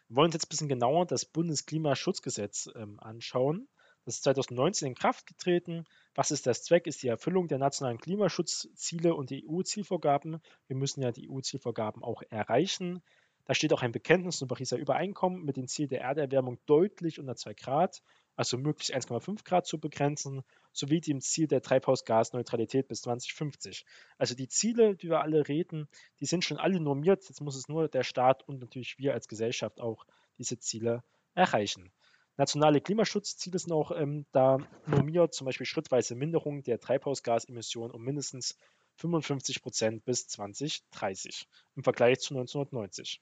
Wir 0.08 0.16
wollen 0.16 0.28
uns 0.28 0.34
jetzt 0.34 0.46
ein 0.46 0.48
bisschen 0.48 0.68
genauer 0.70 1.04
das 1.04 1.26
Bundesklimaschutzgesetz 1.26 2.70
ähm, 2.74 2.98
anschauen. 2.98 3.68
Das 4.04 4.16
ist 4.16 4.25
2019 4.25 4.88
in 4.88 4.94
Kraft 4.94 5.26
getreten. 5.26 5.85
Was 6.14 6.30
ist 6.30 6.47
das 6.47 6.64
Zweck? 6.64 6.87
Ist 6.87 7.02
die 7.02 7.09
Erfüllung 7.09 7.49
der 7.49 7.59
nationalen 7.59 7.99
Klimaschutzziele 7.99 9.14
und 9.14 9.30
die 9.30 9.47
EU-Zielvorgaben. 9.49 10.40
Wir 10.66 10.76
müssen 10.76 11.02
ja 11.02 11.12
die 11.12 11.30
EU-Zielvorgaben 11.30 12.02
auch 12.02 12.23
erreichen. 12.30 13.02
Da 13.44 13.54
steht 13.54 13.73
auch 13.73 13.82
ein 13.82 13.92
Bekenntnis 13.92 14.38
zum 14.38 14.49
Pariser 14.49 14.76
Übereinkommen 14.76 15.44
mit 15.44 15.56
dem 15.56 15.66
Ziel 15.66 15.88
der 15.88 16.02
Erderwärmung 16.02 16.59
deutlich 16.66 17.18
unter 17.18 17.37
2 17.37 17.54
Grad 17.54 18.02
also 18.37 18.56
möglichst 18.56 18.94
1,5 18.94 19.44
Grad 19.44 19.66
zu 19.66 19.78
begrenzen, 19.78 20.42
sowie 20.73 21.00
dem 21.00 21.21
Ziel 21.21 21.47
der 21.47 21.61
Treibhausgasneutralität 21.61 22.88
bis 22.88 23.02
2050. 23.02 23.85
Also 24.18 24.35
die 24.35 24.49
Ziele, 24.49 24.97
die 24.97 25.09
wir 25.09 25.21
alle 25.21 25.49
reden, 25.49 25.88
die 26.21 26.26
sind 26.26 26.44
schon 26.44 26.59
alle 26.59 26.80
normiert. 26.80 27.28
Jetzt 27.28 27.40
muss 27.40 27.56
es 27.56 27.68
nur 27.68 27.88
der 27.88 28.04
Staat 28.04 28.42
und 28.49 28.61
natürlich 28.61 28.99
wir 28.99 29.12
als 29.12 29.28
Gesellschaft 29.28 29.80
auch 29.80 30.06
diese 30.38 30.59
Ziele 30.59 31.02
erreichen. 31.35 31.92
Nationale 32.36 32.80
Klimaschutzziele 32.80 33.58
sind 33.58 33.72
auch 33.72 33.90
ähm, 33.90 34.26
da 34.32 34.58
normiert, 34.86 35.34
zum 35.34 35.44
Beispiel 35.44 35.66
schrittweise 35.66 36.14
Minderung 36.14 36.62
der 36.62 36.80
Treibhausgasemissionen 36.80 37.92
um 37.92 38.02
mindestens 38.02 38.56
55 38.96 39.62
Prozent 39.62 40.04
bis 40.04 40.28
2030 40.28 41.46
im 41.76 41.82
Vergleich 41.82 42.20
zu 42.20 42.34
1990. 42.34 43.20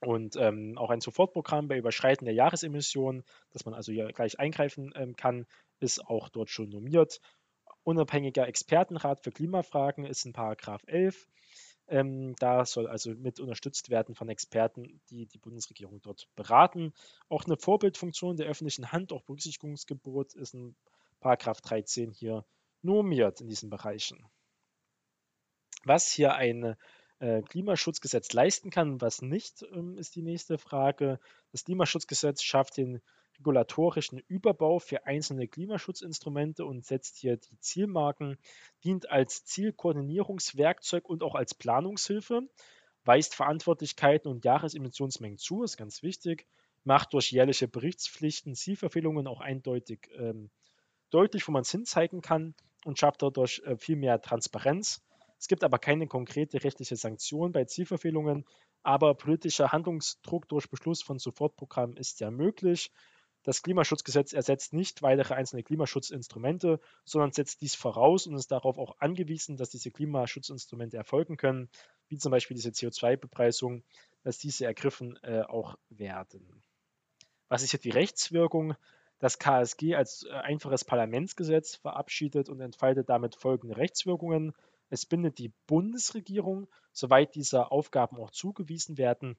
Und 0.00 0.36
ähm, 0.36 0.78
auch 0.78 0.90
ein 0.90 1.00
Sofortprogramm 1.00 1.66
bei 1.66 1.76
Überschreiten 1.76 2.24
der 2.24 2.34
Jahresemissionen, 2.34 3.24
dass 3.50 3.64
man 3.64 3.74
also 3.74 3.92
hier 3.92 4.06
gleich 4.12 4.38
eingreifen 4.38 4.92
ähm, 4.94 5.16
kann, 5.16 5.46
ist 5.80 6.04
auch 6.06 6.28
dort 6.28 6.50
schon 6.50 6.68
normiert. 6.68 7.20
Unabhängiger 7.82 8.46
Expertenrat 8.46 9.24
für 9.24 9.32
Klimafragen 9.32 10.04
ist 10.04 10.24
in 10.24 10.32
Paragraph 10.32 10.82
11. 10.86 11.26
Ähm, 11.88 12.36
da 12.38 12.64
soll 12.66 12.86
also 12.86 13.10
mit 13.10 13.40
unterstützt 13.40 13.88
werden 13.88 14.14
von 14.14 14.28
Experten, 14.28 15.00
die 15.08 15.26
die 15.26 15.38
Bundesregierung 15.38 16.02
dort 16.02 16.28
beraten. 16.36 16.92
Auch 17.28 17.44
eine 17.44 17.56
Vorbildfunktion 17.56 18.36
der 18.36 18.46
öffentlichen 18.46 18.92
Hand, 18.92 19.12
auch 19.12 19.22
Berücksichtigungsgebot, 19.22 20.34
ist 20.34 20.54
in 20.54 20.76
Paragraph 21.20 21.60
13 21.62 22.12
hier 22.12 22.44
normiert 22.82 23.40
in 23.40 23.48
diesen 23.48 23.70
Bereichen. 23.70 24.24
Was 25.84 26.10
hier 26.10 26.34
eine 26.34 26.76
äh, 27.20 27.42
Klimaschutzgesetz 27.42 28.32
leisten 28.32 28.70
kann, 28.70 29.00
was 29.00 29.22
nicht, 29.22 29.62
ähm, 29.72 29.96
ist 29.96 30.14
die 30.14 30.22
nächste 30.22 30.58
Frage. 30.58 31.18
Das 31.52 31.64
Klimaschutzgesetz 31.64 32.42
schafft 32.42 32.76
den 32.76 33.00
regulatorischen 33.38 34.18
Überbau 34.28 34.78
für 34.78 35.06
einzelne 35.06 35.48
Klimaschutzinstrumente 35.48 36.64
und 36.64 36.84
setzt 36.84 37.16
hier 37.18 37.36
die 37.36 37.58
Zielmarken, 37.60 38.36
dient 38.84 39.10
als 39.10 39.44
Zielkoordinierungswerkzeug 39.44 41.08
und 41.08 41.22
auch 41.22 41.34
als 41.34 41.54
Planungshilfe. 41.54 42.42
weist 43.04 43.34
Verantwortlichkeiten 43.34 44.30
und 44.30 44.44
Jahresemissionsmengen 44.44 45.38
zu, 45.38 45.62
ist 45.62 45.76
ganz 45.76 46.02
wichtig, 46.02 46.46
macht 46.84 47.14
durch 47.14 47.30
jährliche 47.30 47.66
Berichtspflichten 47.66 48.54
Zielverfehlungen 48.54 49.26
auch 49.26 49.40
eindeutig 49.40 50.10
ähm, 50.18 50.50
deutlich, 51.10 51.46
wo 51.48 51.52
man 51.52 51.62
es 51.62 51.70
hinzeigen 51.70 52.20
kann 52.20 52.54
und 52.84 52.98
schafft 52.98 53.22
dadurch 53.22 53.62
äh, 53.64 53.76
viel 53.76 53.96
mehr 53.96 54.20
Transparenz. 54.20 55.02
Es 55.38 55.48
gibt 55.48 55.64
aber 55.64 55.78
keine 55.78 56.06
konkrete 56.06 56.62
rechtliche 56.64 56.96
Sanktion 56.96 57.52
bei 57.52 57.64
Zielverfehlungen, 57.64 58.44
aber 58.82 59.14
politischer 59.14 59.72
Handlungsdruck 59.72 60.48
durch 60.48 60.68
Beschluss 60.68 61.02
von 61.02 61.18
Sofortprogrammen 61.18 61.96
ist 61.96 62.20
ja 62.20 62.30
möglich. 62.30 62.90
Das 63.44 63.62
Klimaschutzgesetz 63.62 64.32
ersetzt 64.32 64.72
nicht 64.72 65.02
weitere 65.02 65.34
einzelne 65.34 65.62
Klimaschutzinstrumente, 65.62 66.80
sondern 67.04 67.32
setzt 67.32 67.60
dies 67.62 67.74
voraus 67.74 68.26
und 68.26 68.34
ist 68.34 68.50
darauf 68.50 68.78
auch 68.78 68.96
angewiesen, 68.98 69.56
dass 69.56 69.70
diese 69.70 69.90
Klimaschutzinstrumente 69.90 70.96
erfolgen 70.96 71.36
können, 71.36 71.70
wie 72.08 72.18
zum 72.18 72.30
Beispiel 72.30 72.56
diese 72.56 72.70
CO2-Bepreisung, 72.70 73.84
dass 74.22 74.38
diese 74.38 74.66
ergriffen 74.66 75.18
äh, 75.22 75.42
auch 75.42 75.76
werden. 75.88 76.62
Was 77.48 77.62
ist 77.62 77.72
jetzt 77.72 77.84
die 77.84 77.90
Rechtswirkung? 77.90 78.74
Das 79.18 79.38
KSG 79.38 79.94
als 79.94 80.24
äh, 80.24 80.32
einfaches 80.32 80.84
Parlamentsgesetz 80.84 81.76
verabschiedet 81.76 82.48
und 82.48 82.60
entfaltet 82.60 83.08
damit 83.08 83.34
folgende 83.34 83.76
Rechtswirkungen. 83.76 84.52
Es 84.90 85.06
bindet 85.06 85.38
die 85.38 85.52
Bundesregierung, 85.66 86.68
soweit 86.92 87.34
diese 87.34 87.70
Aufgaben 87.70 88.18
auch 88.18 88.30
zugewiesen 88.30 88.96
werden. 88.96 89.36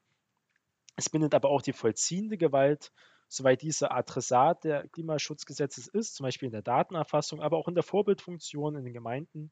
Es 0.96 1.10
bindet 1.10 1.34
aber 1.34 1.50
auch 1.50 1.62
die 1.62 1.74
vollziehende 1.74 2.38
Gewalt, 2.38 2.92
soweit 3.30 3.62
diese 3.62 3.92
Adressat 3.92 4.66
der 4.66 4.88
Klimaschutzgesetzes 4.90 5.88
ist, 5.88 6.16
zum 6.16 6.26
Beispiel 6.26 6.48
in 6.48 6.54
der 6.54 6.62
Datenerfassung, 6.62 7.42
aber 7.42 7.58
auch 7.58 7.70
in 7.70 7.76
der 7.76 7.84
Vorbildfunktion 7.84 8.76
in 8.76 8.84
den 8.84 8.94
Gemeinden. 8.94 9.52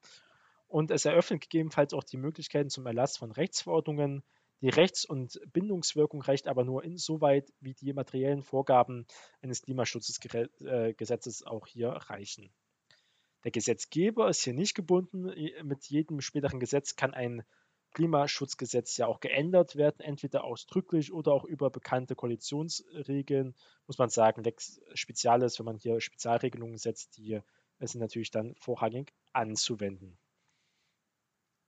Und 0.66 0.90
es 0.90 1.06
eröffnet 1.06 1.40
gegebenenfalls 1.40 1.94
auch 1.94 2.04
die 2.04 2.18
Möglichkeiten 2.18 2.68
zum 2.68 2.84
Erlass 2.84 3.16
von 3.16 3.32
Rechtsverordnungen, 3.32 4.22
die 4.60 4.70
Rechts- 4.70 5.04
und 5.04 5.40
Bindungswirkung 5.52 6.20
reicht 6.20 6.48
aber 6.48 6.64
nur 6.64 6.82
insoweit, 6.82 7.52
wie 7.60 7.74
die 7.74 7.92
materiellen 7.92 8.42
Vorgaben 8.42 9.06
eines 9.40 9.62
Klimaschutzgesetzes 9.62 11.42
äh, 11.42 11.46
auch 11.46 11.66
hier 11.68 11.90
reichen. 11.90 12.50
Der 13.44 13.52
Gesetzgeber 13.52 14.28
ist 14.28 14.42
hier 14.42 14.54
nicht 14.54 14.74
gebunden. 14.74 15.32
Mit 15.62 15.84
jedem 15.84 16.20
späteren 16.20 16.58
Gesetz 16.58 16.96
kann 16.96 17.14
ein 17.14 17.44
Klimaschutzgesetz 17.98 18.96
ja 18.96 19.08
auch 19.08 19.18
geändert 19.18 19.74
werden, 19.74 19.98
entweder 19.98 20.44
ausdrücklich 20.44 21.12
oder 21.12 21.32
auch 21.32 21.44
über 21.44 21.68
bekannte 21.68 22.14
Koalitionsregeln. 22.14 23.56
Muss 23.88 23.98
man 23.98 24.08
sagen, 24.08 24.44
Lex 24.44 24.80
Speziales, 24.94 25.58
wenn 25.58 25.66
man 25.66 25.78
hier 25.78 26.00
Spezialregelungen 26.00 26.78
setzt, 26.78 27.16
die 27.16 27.40
sind 27.80 28.00
natürlich 28.00 28.30
dann 28.30 28.54
vorrangig 28.60 29.12
anzuwenden. 29.32 30.16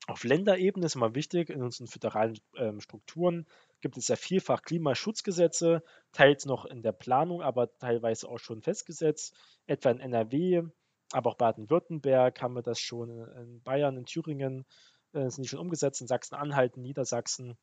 Auf 0.06 0.22
Länderebene 0.22 0.86
ist 0.86 0.94
immer 0.94 1.16
wichtig, 1.16 1.50
in 1.50 1.64
unseren 1.64 1.88
föderalen 1.88 2.38
ähm, 2.56 2.80
Strukturen 2.80 3.44
gibt 3.80 3.96
es 3.96 4.06
ja 4.06 4.14
vielfach 4.14 4.62
Klimaschutzgesetze, 4.62 5.82
teils 6.12 6.46
noch 6.46 6.64
in 6.64 6.82
der 6.82 6.92
Planung, 6.92 7.42
aber 7.42 7.76
teilweise 7.78 8.28
auch 8.28 8.38
schon 8.38 8.62
festgesetzt, 8.62 9.34
etwa 9.66 9.90
in 9.90 9.98
NRW, 9.98 10.62
aber 11.12 11.30
auch 11.30 11.36
Baden-Württemberg 11.36 12.40
haben 12.40 12.54
wir 12.54 12.62
das 12.62 12.78
schon, 12.78 13.10
in 13.10 13.62
Bayern, 13.62 13.96
in 13.96 14.06
Thüringen 14.06 14.64
äh, 15.12 15.30
sind 15.30 15.44
die 15.44 15.48
schon 15.48 15.58
umgesetzt, 15.58 16.00
in 16.00 16.06
Sachsen-Anhalt, 16.06 16.76
Niedersachsen. 16.76 17.56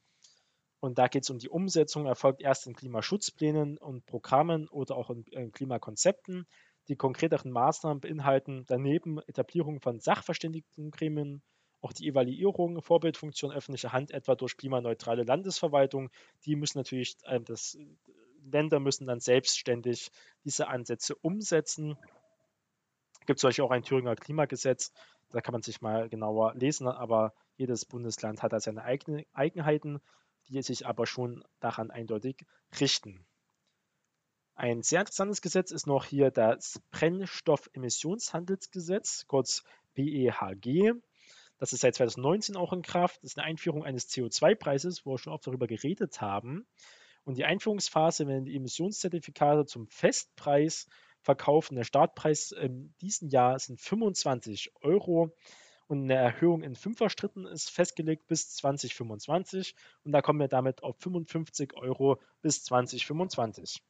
Und 0.80 0.98
da 1.00 1.08
geht 1.08 1.24
es 1.24 1.30
um 1.30 1.39
die 1.39 1.50
Umsetzung, 1.50 2.06
erfolgt 2.06 2.42
erst 2.42 2.68
in 2.68 2.75
Klimaschutzplänen 2.75 3.77
und 3.77 4.06
Programmen 4.06 4.68
oder 4.68 4.96
auch 4.96 5.10
in, 5.10 5.24
in 5.32 5.51
Klimakonzepten. 5.51 6.46
Die 6.88 6.96
konkreteren 6.96 7.51
Maßnahmen 7.51 8.00
beinhalten 8.00 8.63
daneben 8.68 9.20
Etablierung 9.27 9.82
von 9.82 10.00
Sachverständigengremien, 10.00 11.42
auch 11.82 11.94
die 11.94 12.08
Evaluierung, 12.08 12.82
Vorbildfunktion 12.82 13.51
öffentlicher 13.51 13.92
Hand, 13.92 14.12
etwa 14.12 14.36
durch 14.36 14.58
klimaneutrale 14.58 15.24
Landesverwaltung, 15.24 16.10
die 16.46 16.56
müssen 16.56 16.77
natürlich, 16.77 17.18
äh, 17.24 17.42
das, 17.42 17.77
Länder 18.51 18.80
müssen 18.80 19.06
dann 19.06 19.20
selbstständig 19.20 20.12
diese 20.44 20.68
Ansätze 20.68 21.16
umsetzen. 21.16 21.98
Es 23.20 23.25
gibt 23.25 23.39
zum 23.39 23.50
Beispiel 23.50 23.66
auch 23.66 23.72
ein 23.72 23.84
Thüringer 23.84 24.16
Klimagesetz, 24.16 24.94
da 25.29 25.41
kann 25.41 25.53
man 25.53 25.62
sich 25.62 25.81
mal 25.81 26.09
genauer 26.09 26.55
lesen, 26.55 26.87
aber 26.87 27.33
jedes 27.55 27.85
Bundesland 27.85 28.42
hat 28.44 28.53
da 28.53 28.59
seine 28.59 28.83
eigenen 28.83 29.25
Eigenheiten, 29.33 30.00
die 30.48 30.61
sich 30.61 30.85
aber 30.87 31.05
schon 31.05 31.44
daran 31.59 31.92
eindeutig 31.92 32.46
richten. 32.79 33.25
Ein 34.55 34.81
sehr 34.81 35.01
interessantes 35.01 35.42
Gesetz 35.42 35.72
ist 35.72 35.85
noch 35.85 36.05
hier 36.05 36.31
das 36.31 36.81
Brennstoffemissionshandelsgesetz, 36.92 39.25
kurz 39.27 39.63
BEHG. 39.94 40.94
Das 41.59 41.74
ist 41.74 41.81
seit 41.81 41.96
2019 41.96 42.55
auch 42.55 42.72
in 42.74 42.81
Kraft. 42.81 43.24
Das 43.24 43.31
ist 43.31 43.37
eine 43.37 43.48
Einführung 43.48 43.83
eines 43.83 44.09
CO2-Preises, 44.09 45.05
wo 45.05 45.13
wir 45.13 45.20
schon 45.20 45.33
oft 45.33 45.46
darüber 45.46 45.68
geredet 45.68 46.22
haben. 46.22 46.66
Und 47.24 47.37
die 47.37 47.46
Einführungsphase, 47.46 48.25
wenn 48.25 48.46
die 48.46 48.55
Emissionszertifikate 48.55 49.66
zum 49.66 49.87
Festpreis 49.87 50.87
verkaufen, 51.27 51.75
der 51.75 51.83
Startpreis 51.83 52.53
in 52.53 52.96
diesem 53.01 53.27
Jahr 53.27 53.59
sind 53.59 53.81
25 53.81 54.72
Euro 54.81 55.35
und 55.87 56.03
eine 56.03 56.16
Erhöhung 56.16 56.63
in 56.63 56.75
Fünferstritten 56.75 57.46
ist 57.46 57.70
festgelegt 57.70 58.27
bis 58.27 58.55
2025 58.55 59.75
und 60.05 60.13
da 60.13 60.22
kommen 60.22 60.40
wir 60.40 60.48
damit 60.48 60.83
auf 60.83 60.96
55 61.00 61.74
Euro 61.75 62.18
bis 62.42 62.63
2025. 62.63 63.81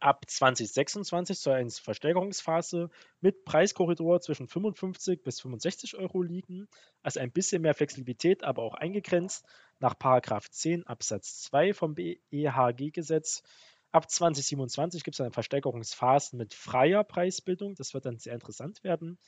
Ab 0.00 0.24
2026 0.28 1.38
soll 1.38 1.54
eine 1.54 1.70
Versteigerungsphase 1.70 2.90
mit 3.20 3.44
Preiskorridor 3.44 4.20
zwischen 4.20 4.48
55 4.48 5.22
bis 5.22 5.40
65 5.40 5.96
Euro 5.96 6.22
liegen, 6.22 6.68
also 7.02 7.20
ein 7.20 7.30
bisschen 7.30 7.62
mehr 7.62 7.74
Flexibilität, 7.74 8.42
aber 8.42 8.62
auch 8.62 8.74
eingegrenzt 8.74 9.44
nach 9.78 9.94
10 10.50 10.86
Absatz 10.86 11.42
2 11.42 11.74
vom 11.74 11.94
BEHG-Gesetz. 11.94 13.42
Ab 13.92 14.08
2027 14.08 15.02
gibt 15.02 15.16
es 15.16 15.20
eine 15.20 15.32
Versteigerungsphase 15.32 16.36
mit 16.36 16.54
freier 16.54 17.02
Preisbildung, 17.02 17.74
das 17.74 17.92
wird 17.92 18.06
dann 18.06 18.18
sehr 18.18 18.34
interessant 18.34 18.84
werden. 18.84 19.18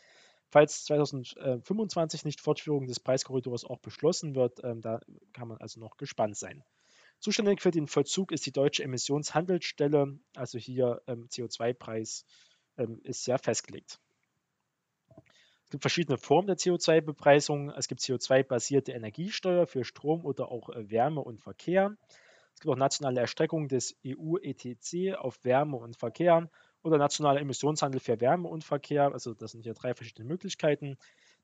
Falls 0.51 0.85
2025 0.85 2.25
nicht 2.25 2.41
Fortführung 2.41 2.87
des 2.87 3.01
Preiskorridors 3.01 3.65
auch 3.65 3.81
beschlossen 3.81 4.35
wird, 4.35 4.63
ähm, 4.63 4.81
da 4.81 5.01
kann 5.33 5.49
man 5.49 5.59
also 5.59 5.81
noch 5.81 5.97
gespannt 5.97 6.37
sein. 6.37 6.63
Zuständig 7.19 7.63
für 7.63 7.71
den 7.71 7.87
Vollzug 7.87 8.33
ist 8.33 8.47
die 8.47 8.53
Deutsche 8.53 8.83
Emissionshandelsstelle, 8.83 10.19
also 10.35 10.59
hier 10.59 11.01
ähm, 11.07 11.29
CO2-Preis 11.29 12.27
ähm, 12.77 13.01
ist 13.03 13.27
ja 13.27 13.39
festgelegt. 13.39 13.99
Es 15.65 15.71
gibt 15.71 15.83
verschiedene 15.83 16.19
Formen 16.19 16.49
der 16.49 16.57
CO2-Bepreisung. 16.57 17.71
Es 17.71 17.89
gibt 17.89 18.03
CO2-basierte 18.03 18.93
Energiesteuer 18.93 19.67
für 19.67 19.85
Strom 19.85 20.25
oder 20.25 20.51
auch 20.51 20.69
äh, 20.69 20.91
Wärme 20.91 21.21
und 21.23 21.41
Verkehr. 21.41 21.97
Es 22.55 22.61
gibt 22.61 22.73
auch 22.73 22.79
nationale 22.79 23.21
Erstreckung 23.21 23.69
des 23.69 23.97
EU-ETC 24.07 25.17
auf 25.19 25.43
Wärme 25.45 25.77
und 25.77 25.97
Verkehr 25.97 26.49
oder 26.83 26.99
nationaler 26.99 27.41
Emissionshandel 27.41 28.01
für 28.01 28.21
Wärme 28.21 28.49
und 28.49 28.65
Verkehr. 28.65 29.13
Also 29.13 29.35
das 29.35 29.53
sind 29.53 29.63
hier 29.63 29.75
drei 29.75 29.95
verschiedene 29.95 30.29
Möglichkeiten. 30.29 30.97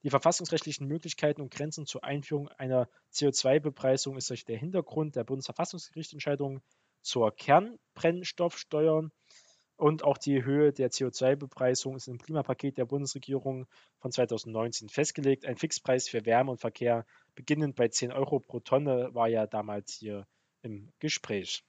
Die 0.05 0.11
verfassungsrechtlichen 0.11 0.87
Möglichkeiten 0.87 1.40
und 1.40 1.51
Grenzen 1.51 1.87
zur 1.87 2.05
Einführung 2.05 2.49
einer 2.49 2.88
CO2-Bepreisung 3.12 4.16
ist 4.16 4.31
durch 4.31 4.44
der 4.44 4.57
Hintergrund 4.57 5.16
der 5.16 5.25
Bundesverfassungsgerichtsentscheidung 5.25 6.61
zur 7.03 7.35
Kernbrennstoffsteuer 7.35 9.11
und 9.77 10.03
auch 10.03 10.18
die 10.18 10.44
Höhe 10.44 10.73
der 10.73 10.90
CO2-Bepreisung 10.90 11.97
ist 11.97 12.09
im 12.09 12.18
Klimapaket 12.18 12.79
der 12.79 12.85
Bundesregierung 12.85 13.66
von 13.99 14.11
2019 14.11 14.88
festgelegt. 14.88 15.47
Ein 15.47 15.57
Fixpreis 15.57 16.09
für 16.09 16.27
Wärme 16.27 16.51
und 16.51 16.61
Verkehr 16.61 17.07
beginnend 17.37 17.77
bei 17.77 17.88
10 17.88 18.12
Euro 18.12 18.40
pro 18.40 18.59
Tonne 18.59 19.14
war 19.14 19.29
ja 19.29 19.47
damals 19.47 19.92
hier 19.92 20.27
im 20.68 20.92
Gespräch. 20.98 21.64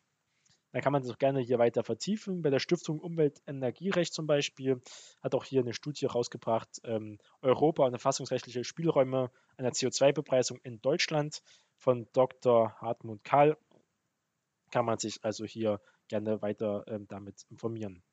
Da 0.72 0.82
kann 0.82 0.94
man 0.94 1.02
das 1.02 1.12
auch 1.12 1.18
gerne 1.18 1.40
hier 1.40 1.58
weiter 1.58 1.84
vertiefen. 1.84 2.44
Bei 2.44 2.52
der 2.52 2.60
Stiftung 2.60 3.00
Umwelt-Energierecht 3.00 4.14
zum 4.14 4.28
Beispiel 4.28 4.82
hat 5.22 5.34
auch 5.34 5.44
hier 5.44 5.62
eine 5.62 5.74
Studie 5.74 6.06
rausgebracht, 6.06 6.70
ähm, 6.84 7.18
Europa 7.42 7.86
und 7.86 7.92
verfassungsrechtliche 7.92 8.64
Spielräume 8.64 9.32
einer 9.58 9.72
CO2-Bepreisung 9.72 10.60
in 10.64 10.80
Deutschland 10.82 11.42
von 11.78 12.08
Dr. 12.14 12.76
Hartmut 12.80 13.24
Kahl. 13.24 13.58
Kann 14.70 14.86
man 14.86 15.00
sich 15.00 15.24
also 15.24 15.44
hier 15.46 15.82
gerne 16.08 16.44
weiter 16.44 16.84
ähm, 16.88 17.08
damit 17.08 17.46
informieren. 17.50 18.04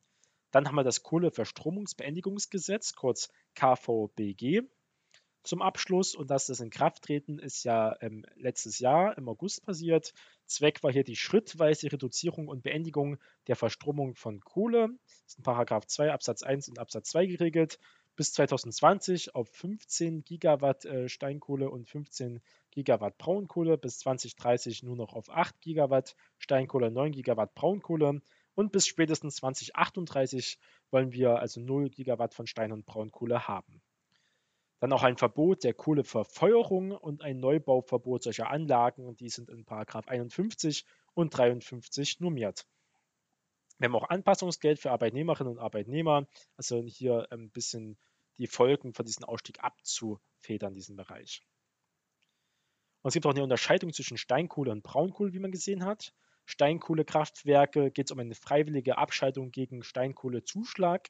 Dann 0.50 0.66
haben 0.66 0.76
wir 0.76 0.84
das 0.84 1.02
Kohleverstromungsbeendigungsgesetz, 1.02 2.94
kurz 2.94 3.28
KVBG 3.54 4.62
zum 5.46 5.62
Abschluss 5.62 6.14
und 6.14 6.30
dass 6.30 6.46
das 6.46 6.60
in 6.60 6.70
Kraft 6.70 7.02
treten 7.02 7.38
ist 7.38 7.64
ja 7.64 7.96
ähm, 8.00 8.24
letztes 8.36 8.78
Jahr 8.78 9.16
im 9.16 9.28
August 9.28 9.64
passiert. 9.64 10.12
Zweck 10.44 10.82
war 10.82 10.92
hier 10.92 11.04
die 11.04 11.16
schrittweise 11.16 11.90
Reduzierung 11.90 12.48
und 12.48 12.62
Beendigung 12.62 13.18
der 13.46 13.56
Verstromung 13.56 14.14
von 14.14 14.40
Kohle. 14.40 14.88
Das 15.04 15.32
ist 15.32 15.38
in 15.38 15.44
Paragraph 15.44 15.86
2 15.86 16.12
Absatz 16.12 16.42
1 16.42 16.68
und 16.68 16.78
Absatz 16.78 17.10
2 17.10 17.26
geregelt. 17.26 17.78
Bis 18.16 18.32
2020 18.32 19.34
auf 19.34 19.48
15 19.50 20.24
Gigawatt 20.24 20.84
äh, 20.86 21.08
Steinkohle 21.08 21.70
und 21.70 21.88
15 21.88 22.40
Gigawatt 22.70 23.18
Braunkohle, 23.18 23.76
bis 23.76 23.98
2030 23.98 24.82
nur 24.82 24.96
noch 24.96 25.14
auf 25.14 25.30
8 25.30 25.60
Gigawatt 25.60 26.16
Steinkohle, 26.38 26.90
9 26.90 27.12
Gigawatt 27.12 27.54
Braunkohle 27.54 28.22
und 28.54 28.72
bis 28.72 28.86
spätestens 28.86 29.36
2038 29.36 30.58
wollen 30.90 31.12
wir 31.12 31.38
also 31.38 31.60
0 31.60 31.90
Gigawatt 31.90 32.32
von 32.34 32.46
Stein- 32.46 32.72
und 32.72 32.86
Braunkohle 32.86 33.46
haben. 33.48 33.82
Dann 34.80 34.92
auch 34.92 35.02
ein 35.02 35.16
Verbot 35.16 35.64
der 35.64 35.74
Kohleverfeuerung 35.74 36.92
und 36.92 37.22
ein 37.22 37.40
Neubauverbot 37.40 38.22
solcher 38.22 38.50
Anlagen. 38.50 39.16
Die 39.16 39.30
sind 39.30 39.48
in 39.48 39.64
Paragraph 39.64 40.08
51 40.08 40.84
und 41.14 41.30
53 41.30 42.20
normiert. 42.20 42.66
Wir 43.78 43.88
haben 43.88 43.96
auch 43.96 44.08
Anpassungsgeld 44.08 44.78
für 44.78 44.90
Arbeitnehmerinnen 44.90 45.52
und 45.52 45.58
Arbeitnehmer, 45.58 46.26
also 46.56 46.82
hier 46.82 47.26
ein 47.30 47.50
bisschen 47.50 47.98
die 48.38 48.46
Folgen 48.46 48.94
von 48.94 49.04
diesem 49.04 49.24
Ausstieg 49.24 49.62
abzufedern, 49.62 50.72
diesen 50.72 50.96
Bereich. 50.96 51.42
Und 53.02 53.08
es 53.08 53.14
gibt 53.14 53.26
auch 53.26 53.30
eine 53.30 53.42
Unterscheidung 53.42 53.92
zwischen 53.92 54.16
Steinkohle 54.16 54.72
und 54.72 54.82
Braunkohle, 54.82 55.32
wie 55.32 55.38
man 55.38 55.52
gesehen 55.52 55.84
hat. 55.84 56.12
Steinkohlekraftwerke 56.46 57.90
geht 57.90 58.06
es 58.06 58.12
um 58.12 58.18
eine 58.18 58.34
freiwillige 58.34 58.98
Abschaltung 58.98 59.50
gegen 59.50 59.82
Steinkohlezuschlag 59.82 61.08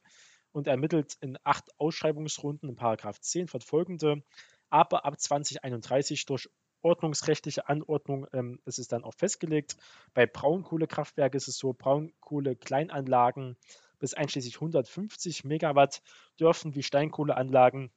und 0.56 0.66
ermittelt 0.68 1.18
in 1.20 1.36
acht 1.44 1.68
Ausschreibungsrunden 1.78 2.70
in 2.70 2.76
Paragraph 2.76 3.20
10 3.20 3.46
fortfolgende, 3.46 4.22
aber 4.70 5.04
ab 5.04 5.20
2031 5.20 6.24
durch 6.24 6.48
ordnungsrechtliche 6.80 7.68
Anordnung 7.68 8.26
ähm, 8.32 8.58
ist 8.64 8.78
es 8.78 8.88
dann 8.88 9.04
auch 9.04 9.12
festgelegt. 9.12 9.76
Bei 10.14 10.24
Braunkohlekraftwerken 10.24 11.36
ist 11.36 11.48
es 11.48 11.58
so, 11.58 11.74
Braunkohle-Kleinanlagen 11.74 13.58
bis 13.98 14.14
einschließlich 14.14 14.54
150 14.54 15.44
Megawatt 15.44 16.00
dürfen 16.40 16.74
wie 16.74 16.82
Steinkohleanlagen 16.82 17.90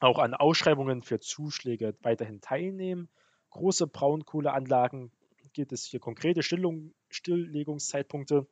auch 0.00 0.18
an 0.18 0.34
Ausschreibungen 0.34 1.02
für 1.02 1.18
Zuschläge 1.18 1.96
weiterhin 2.02 2.42
teilnehmen. 2.42 3.08
Große 3.48 3.86
Braunkohleanlagen 3.86 5.12
gibt 5.54 5.72
es 5.72 5.86
hier 5.86 6.00
konkrete 6.00 6.42
Stilllegungszeitpunkte, 6.42 8.46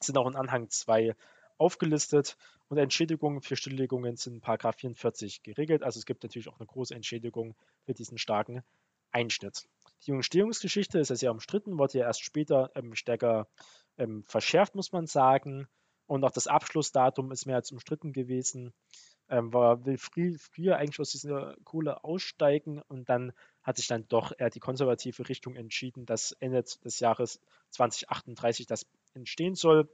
sind 0.00 0.18
auch 0.18 0.28
in 0.28 0.36
Anhang 0.36 0.68
2 0.68 1.16
aufgelistet 1.58 2.36
und 2.68 2.78
Entschädigungen 2.78 3.42
für 3.42 3.56
Stilllegungen 3.56 4.16
sind 4.16 4.44
in 4.44 4.72
44 4.72 5.42
geregelt. 5.42 5.82
Also 5.82 5.98
es 5.98 6.06
gibt 6.06 6.22
natürlich 6.22 6.48
auch 6.48 6.58
eine 6.58 6.66
große 6.66 6.94
Entschädigung 6.94 7.54
für 7.84 7.94
diesen 7.94 8.18
starken 8.18 8.62
Einschnitt. 9.10 9.68
Die 10.06 10.12
Entstehungsgeschichte 10.12 10.98
ist 10.98 11.10
ja 11.10 11.16
sehr 11.16 11.30
umstritten, 11.32 11.78
wurde 11.78 11.98
ja 11.98 12.06
erst 12.06 12.22
später 12.22 12.70
ähm, 12.74 12.94
stärker 12.94 13.48
ähm, 13.96 14.24
verschärft, 14.24 14.74
muss 14.74 14.92
man 14.92 15.06
sagen. 15.06 15.66
Und 16.06 16.24
auch 16.24 16.30
das 16.30 16.46
Abschlussdatum 16.46 17.32
ist 17.32 17.46
mehr 17.46 17.56
als 17.56 17.72
umstritten 17.72 18.12
gewesen. 18.12 18.72
Ähm, 19.28 19.52
war, 19.52 19.84
will 19.84 19.98
früh, 19.98 20.38
früher 20.38 20.76
eigentlich 20.76 21.00
aus 21.00 21.10
dieser 21.10 21.54
Kohle 21.64 22.02
aussteigen 22.02 22.80
und 22.88 23.10
dann 23.10 23.32
hat 23.62 23.76
sich 23.76 23.86
dann 23.86 24.08
doch 24.08 24.32
eher 24.38 24.48
die 24.48 24.60
konservative 24.60 25.28
Richtung 25.28 25.54
entschieden, 25.54 26.06
dass 26.06 26.32
Ende 26.40 26.62
des 26.62 27.00
Jahres 27.00 27.38
2038 27.72 28.66
das 28.66 28.86
entstehen 29.12 29.54
soll. 29.54 29.90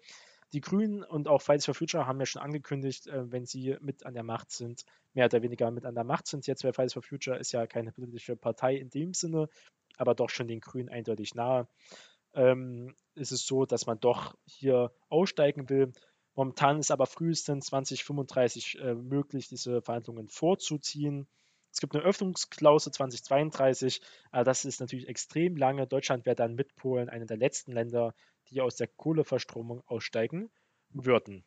Die 0.53 0.61
Grünen 0.61 1.03
und 1.03 1.27
auch 1.27 1.43
Fridays 1.43 1.65
for 1.65 1.75
Future 1.75 2.07
haben 2.07 2.21
ja 2.21 2.27
schon 2.27 2.43
angekündigt, 2.43 3.07
äh, 3.07 3.31
wenn 3.31 3.47
sie 3.47 3.77
mit 3.81 4.07
an 4.07 4.15
der 4.15 4.23
Macht 4.23 4.51
sind, 4.53 4.85
mehr 5.13 5.27
oder 5.27 5.43
weniger 5.43 5.71
mit 5.71 5.85
an 5.85 5.95
der 5.95 6.05
Macht 6.05 6.27
sind. 6.27 6.47
Jetzt, 6.47 6.65
weil 6.65 6.73
Fridays 6.73 6.93
for 6.93 7.03
Future 7.03 7.39
ist 7.39 7.53
ja 7.53 7.67
keine 7.67 7.93
politische 7.93 8.37
Partei 8.37 8.77
in 8.77 8.91
dem 8.91 9.15
Sinne, 9.15 9.49
aber 9.97 10.15
doch 10.15 10.31
schon 10.31 10.49
den 10.49 10.61
Grünen 10.61 10.89
eindeutig 10.89 11.35
nahe. 11.35 11.67
Ähm, 12.35 12.95
ist 13.15 13.33
es 13.33 13.47
so, 13.47 13.65
dass 13.65 13.87
man 13.87 14.01
doch 14.01 14.35
hier 14.47 14.93
aussteigen 15.09 15.69
will. 15.69 15.93
Momentan 16.35 16.81
ist 16.81 16.91
aber 16.91 17.07
frühestens 17.07 17.67
2035 17.67 18.79
äh, 18.81 18.95
möglich, 18.95 19.49
diese 19.49 19.83
Verhandlungen 19.83 20.29
vorzuziehen. 20.29 21.29
Es 21.73 21.81
gibt 21.81 21.95
eine 21.95 22.05
Öffnungsklausel 22.05 22.93
2032, 22.93 24.01
aber 24.31 24.45
das 24.45 24.65
ist 24.65 24.81
natürlich 24.81 25.09
extrem 25.09 25.57
lange. 25.57 25.87
Deutschland 25.87 26.25
wäre 26.25 26.37
dann 26.37 26.55
mit 26.55 26.77
Polen 26.77 27.09
einer 27.09 27.27
der 27.27 27.37
letzten 27.37 27.73
Länder, 27.73 28.15
die 28.51 28.61
aus 28.61 28.77
der 28.77 28.89
Kohleverstromung 28.89 29.83
aussteigen 29.87 30.51
würden. 30.91 31.45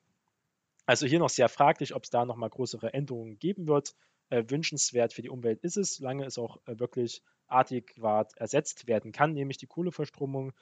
Also 0.86 1.06
hier 1.06 1.20
noch 1.20 1.30
sehr 1.30 1.50
fraglich, 1.50 1.94
ob 1.94 2.04
es 2.04 2.10
da 2.10 2.26
nochmal 2.26 2.50
größere 2.50 2.94
Änderungen 2.94 3.40
geben 3.40 3.68
wird. 3.68 3.96
Äh, 4.30 4.44
wünschenswert 4.48 5.14
für 5.14 5.22
die 5.22 5.30
Umwelt 5.30 5.60
ist 5.62 5.78
es, 5.78 5.96
solange 5.96 6.26
es 6.26 6.38
auch 6.38 6.58
äh, 6.66 6.80
wirklich 6.80 7.24
adäquat 7.48 8.36
ersetzt 8.38 8.88
werden 8.88 9.12
kann, 9.12 9.34
nämlich 9.34 9.58
die 9.58 9.68
Kohleverstromung, 9.68 10.54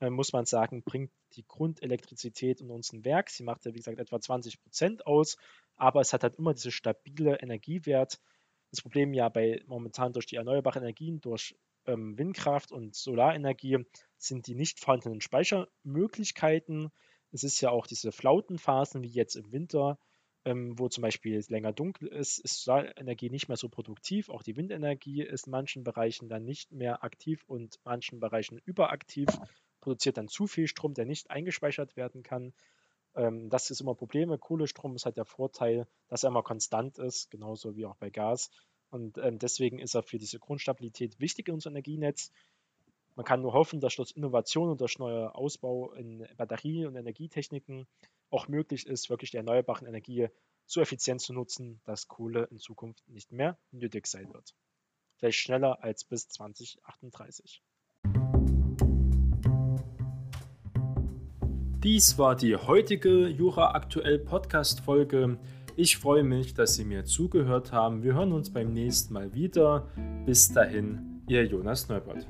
äh, 0.00 0.10
muss 0.10 0.32
man 0.32 0.44
sagen, 0.44 0.82
bringt 0.82 1.10
die 1.34 1.46
Grundelektrizität 1.46 2.60
in 2.60 2.70
unseren 2.70 3.04
Werk. 3.04 3.30
Sie 3.30 3.42
macht 3.42 3.64
ja, 3.64 3.72
wie 3.72 3.78
gesagt, 3.78 3.98
etwa 3.98 4.20
20 4.20 4.60
Prozent 4.60 5.06
aus, 5.06 5.36
aber 5.76 6.00
es 6.00 6.12
hat 6.12 6.22
halt 6.22 6.36
immer 6.36 6.52
diese 6.52 6.70
stabile 6.70 7.40
Energiewert. 7.40 8.20
Das 8.70 8.82
Problem 8.82 9.14
ja 9.14 9.28
bei 9.28 9.62
momentan 9.66 10.12
durch 10.12 10.26
die 10.26 10.36
erneuerbaren 10.36 10.82
Energien, 10.82 11.20
durch 11.20 11.56
ähm, 11.86 12.18
Windkraft 12.18 12.72
und 12.72 12.94
Solarenergie 12.94 13.84
sind 14.16 14.46
die 14.46 14.54
nicht 14.54 14.80
vorhandenen 14.80 15.20
Speichermöglichkeiten. 15.20 16.90
Es 17.30 17.44
ist 17.44 17.60
ja 17.60 17.70
auch 17.70 17.86
diese 17.86 18.12
Flautenphasen 18.12 19.02
wie 19.02 19.08
jetzt 19.08 19.36
im 19.36 19.52
Winter, 19.52 19.98
ähm, 20.44 20.78
wo 20.78 20.88
zum 20.88 21.02
Beispiel 21.02 21.36
es 21.36 21.50
länger 21.50 21.72
dunkel 21.72 22.08
ist, 22.08 22.38
ist 22.38 22.62
Solarenergie 22.62 23.30
nicht 23.30 23.48
mehr 23.48 23.56
so 23.56 23.68
produktiv. 23.68 24.28
Auch 24.28 24.42
die 24.42 24.56
Windenergie 24.56 25.22
ist 25.22 25.46
in 25.46 25.52
manchen 25.52 25.84
Bereichen 25.84 26.28
dann 26.28 26.44
nicht 26.44 26.72
mehr 26.72 27.02
aktiv 27.02 27.42
und 27.46 27.76
in 27.76 27.80
manchen 27.84 28.20
Bereichen 28.20 28.60
überaktiv, 28.64 29.28
produziert 29.80 30.16
dann 30.16 30.28
zu 30.28 30.46
viel 30.46 30.68
Strom, 30.68 30.94
der 30.94 31.06
nicht 31.06 31.30
eingespeichert 31.30 31.96
werden 31.96 32.22
kann. 32.22 32.52
Ähm, 33.14 33.48
das 33.48 33.70
ist 33.70 33.80
immer 33.80 33.94
Probleme. 33.94 34.38
Kohlestrom 34.38 34.94
ist 34.96 35.04
halt 35.06 35.16
der 35.16 35.24
Vorteil, 35.24 35.86
dass 36.08 36.24
er 36.24 36.30
immer 36.30 36.42
konstant 36.42 36.98
ist, 36.98 37.30
genauso 37.30 37.76
wie 37.76 37.86
auch 37.86 37.96
bei 37.96 38.10
Gas. 38.10 38.50
Und 38.94 39.18
ähm, 39.18 39.40
deswegen 39.40 39.80
ist 39.80 39.96
er 39.96 40.04
für 40.04 40.18
diese 40.18 40.38
Grundstabilität 40.38 41.18
wichtig 41.18 41.48
in 41.48 41.54
unserem 41.54 41.74
Energienetz. 41.74 42.30
Man 43.16 43.26
kann 43.26 43.42
nur 43.42 43.52
hoffen, 43.52 43.80
dass 43.80 43.96
durch 43.96 44.12
Innovation 44.12 44.70
und 44.70 44.80
durch 44.80 45.00
neuer 45.00 45.34
Ausbau 45.34 45.92
in 45.94 46.24
Batterie- 46.36 46.86
und 46.86 46.94
Energietechniken 46.94 47.88
auch 48.30 48.46
möglich 48.46 48.86
ist, 48.86 49.10
wirklich 49.10 49.32
die 49.32 49.36
erneuerbaren 49.38 49.88
Energie 49.88 50.28
so 50.66 50.80
effizient 50.80 51.20
zu 51.20 51.32
nutzen, 51.32 51.80
dass 51.82 52.06
Kohle 52.06 52.44
in 52.52 52.60
Zukunft 52.60 53.02
nicht 53.08 53.32
mehr 53.32 53.58
nötig 53.72 54.06
sein 54.06 54.32
wird. 54.32 54.54
Vielleicht 55.16 55.40
schneller 55.40 55.82
als 55.82 56.04
bis 56.04 56.28
2038. 56.28 57.64
Dies 61.82 62.16
war 62.16 62.36
die 62.36 62.54
heutige 62.54 63.26
Jura 63.26 63.72
Aktuell 63.72 64.20
Podcast 64.20 64.82
Folge. 64.82 65.36
Ich 65.76 65.96
freue 65.96 66.22
mich, 66.22 66.54
dass 66.54 66.76
Sie 66.76 66.84
mir 66.84 67.04
zugehört 67.04 67.72
haben. 67.72 68.04
Wir 68.04 68.14
hören 68.14 68.32
uns 68.32 68.50
beim 68.50 68.72
nächsten 68.72 69.12
Mal 69.12 69.34
wieder. 69.34 69.88
Bis 70.24 70.52
dahin, 70.52 71.22
Ihr 71.26 71.44
Jonas 71.46 71.88
Neubert. 71.88 72.28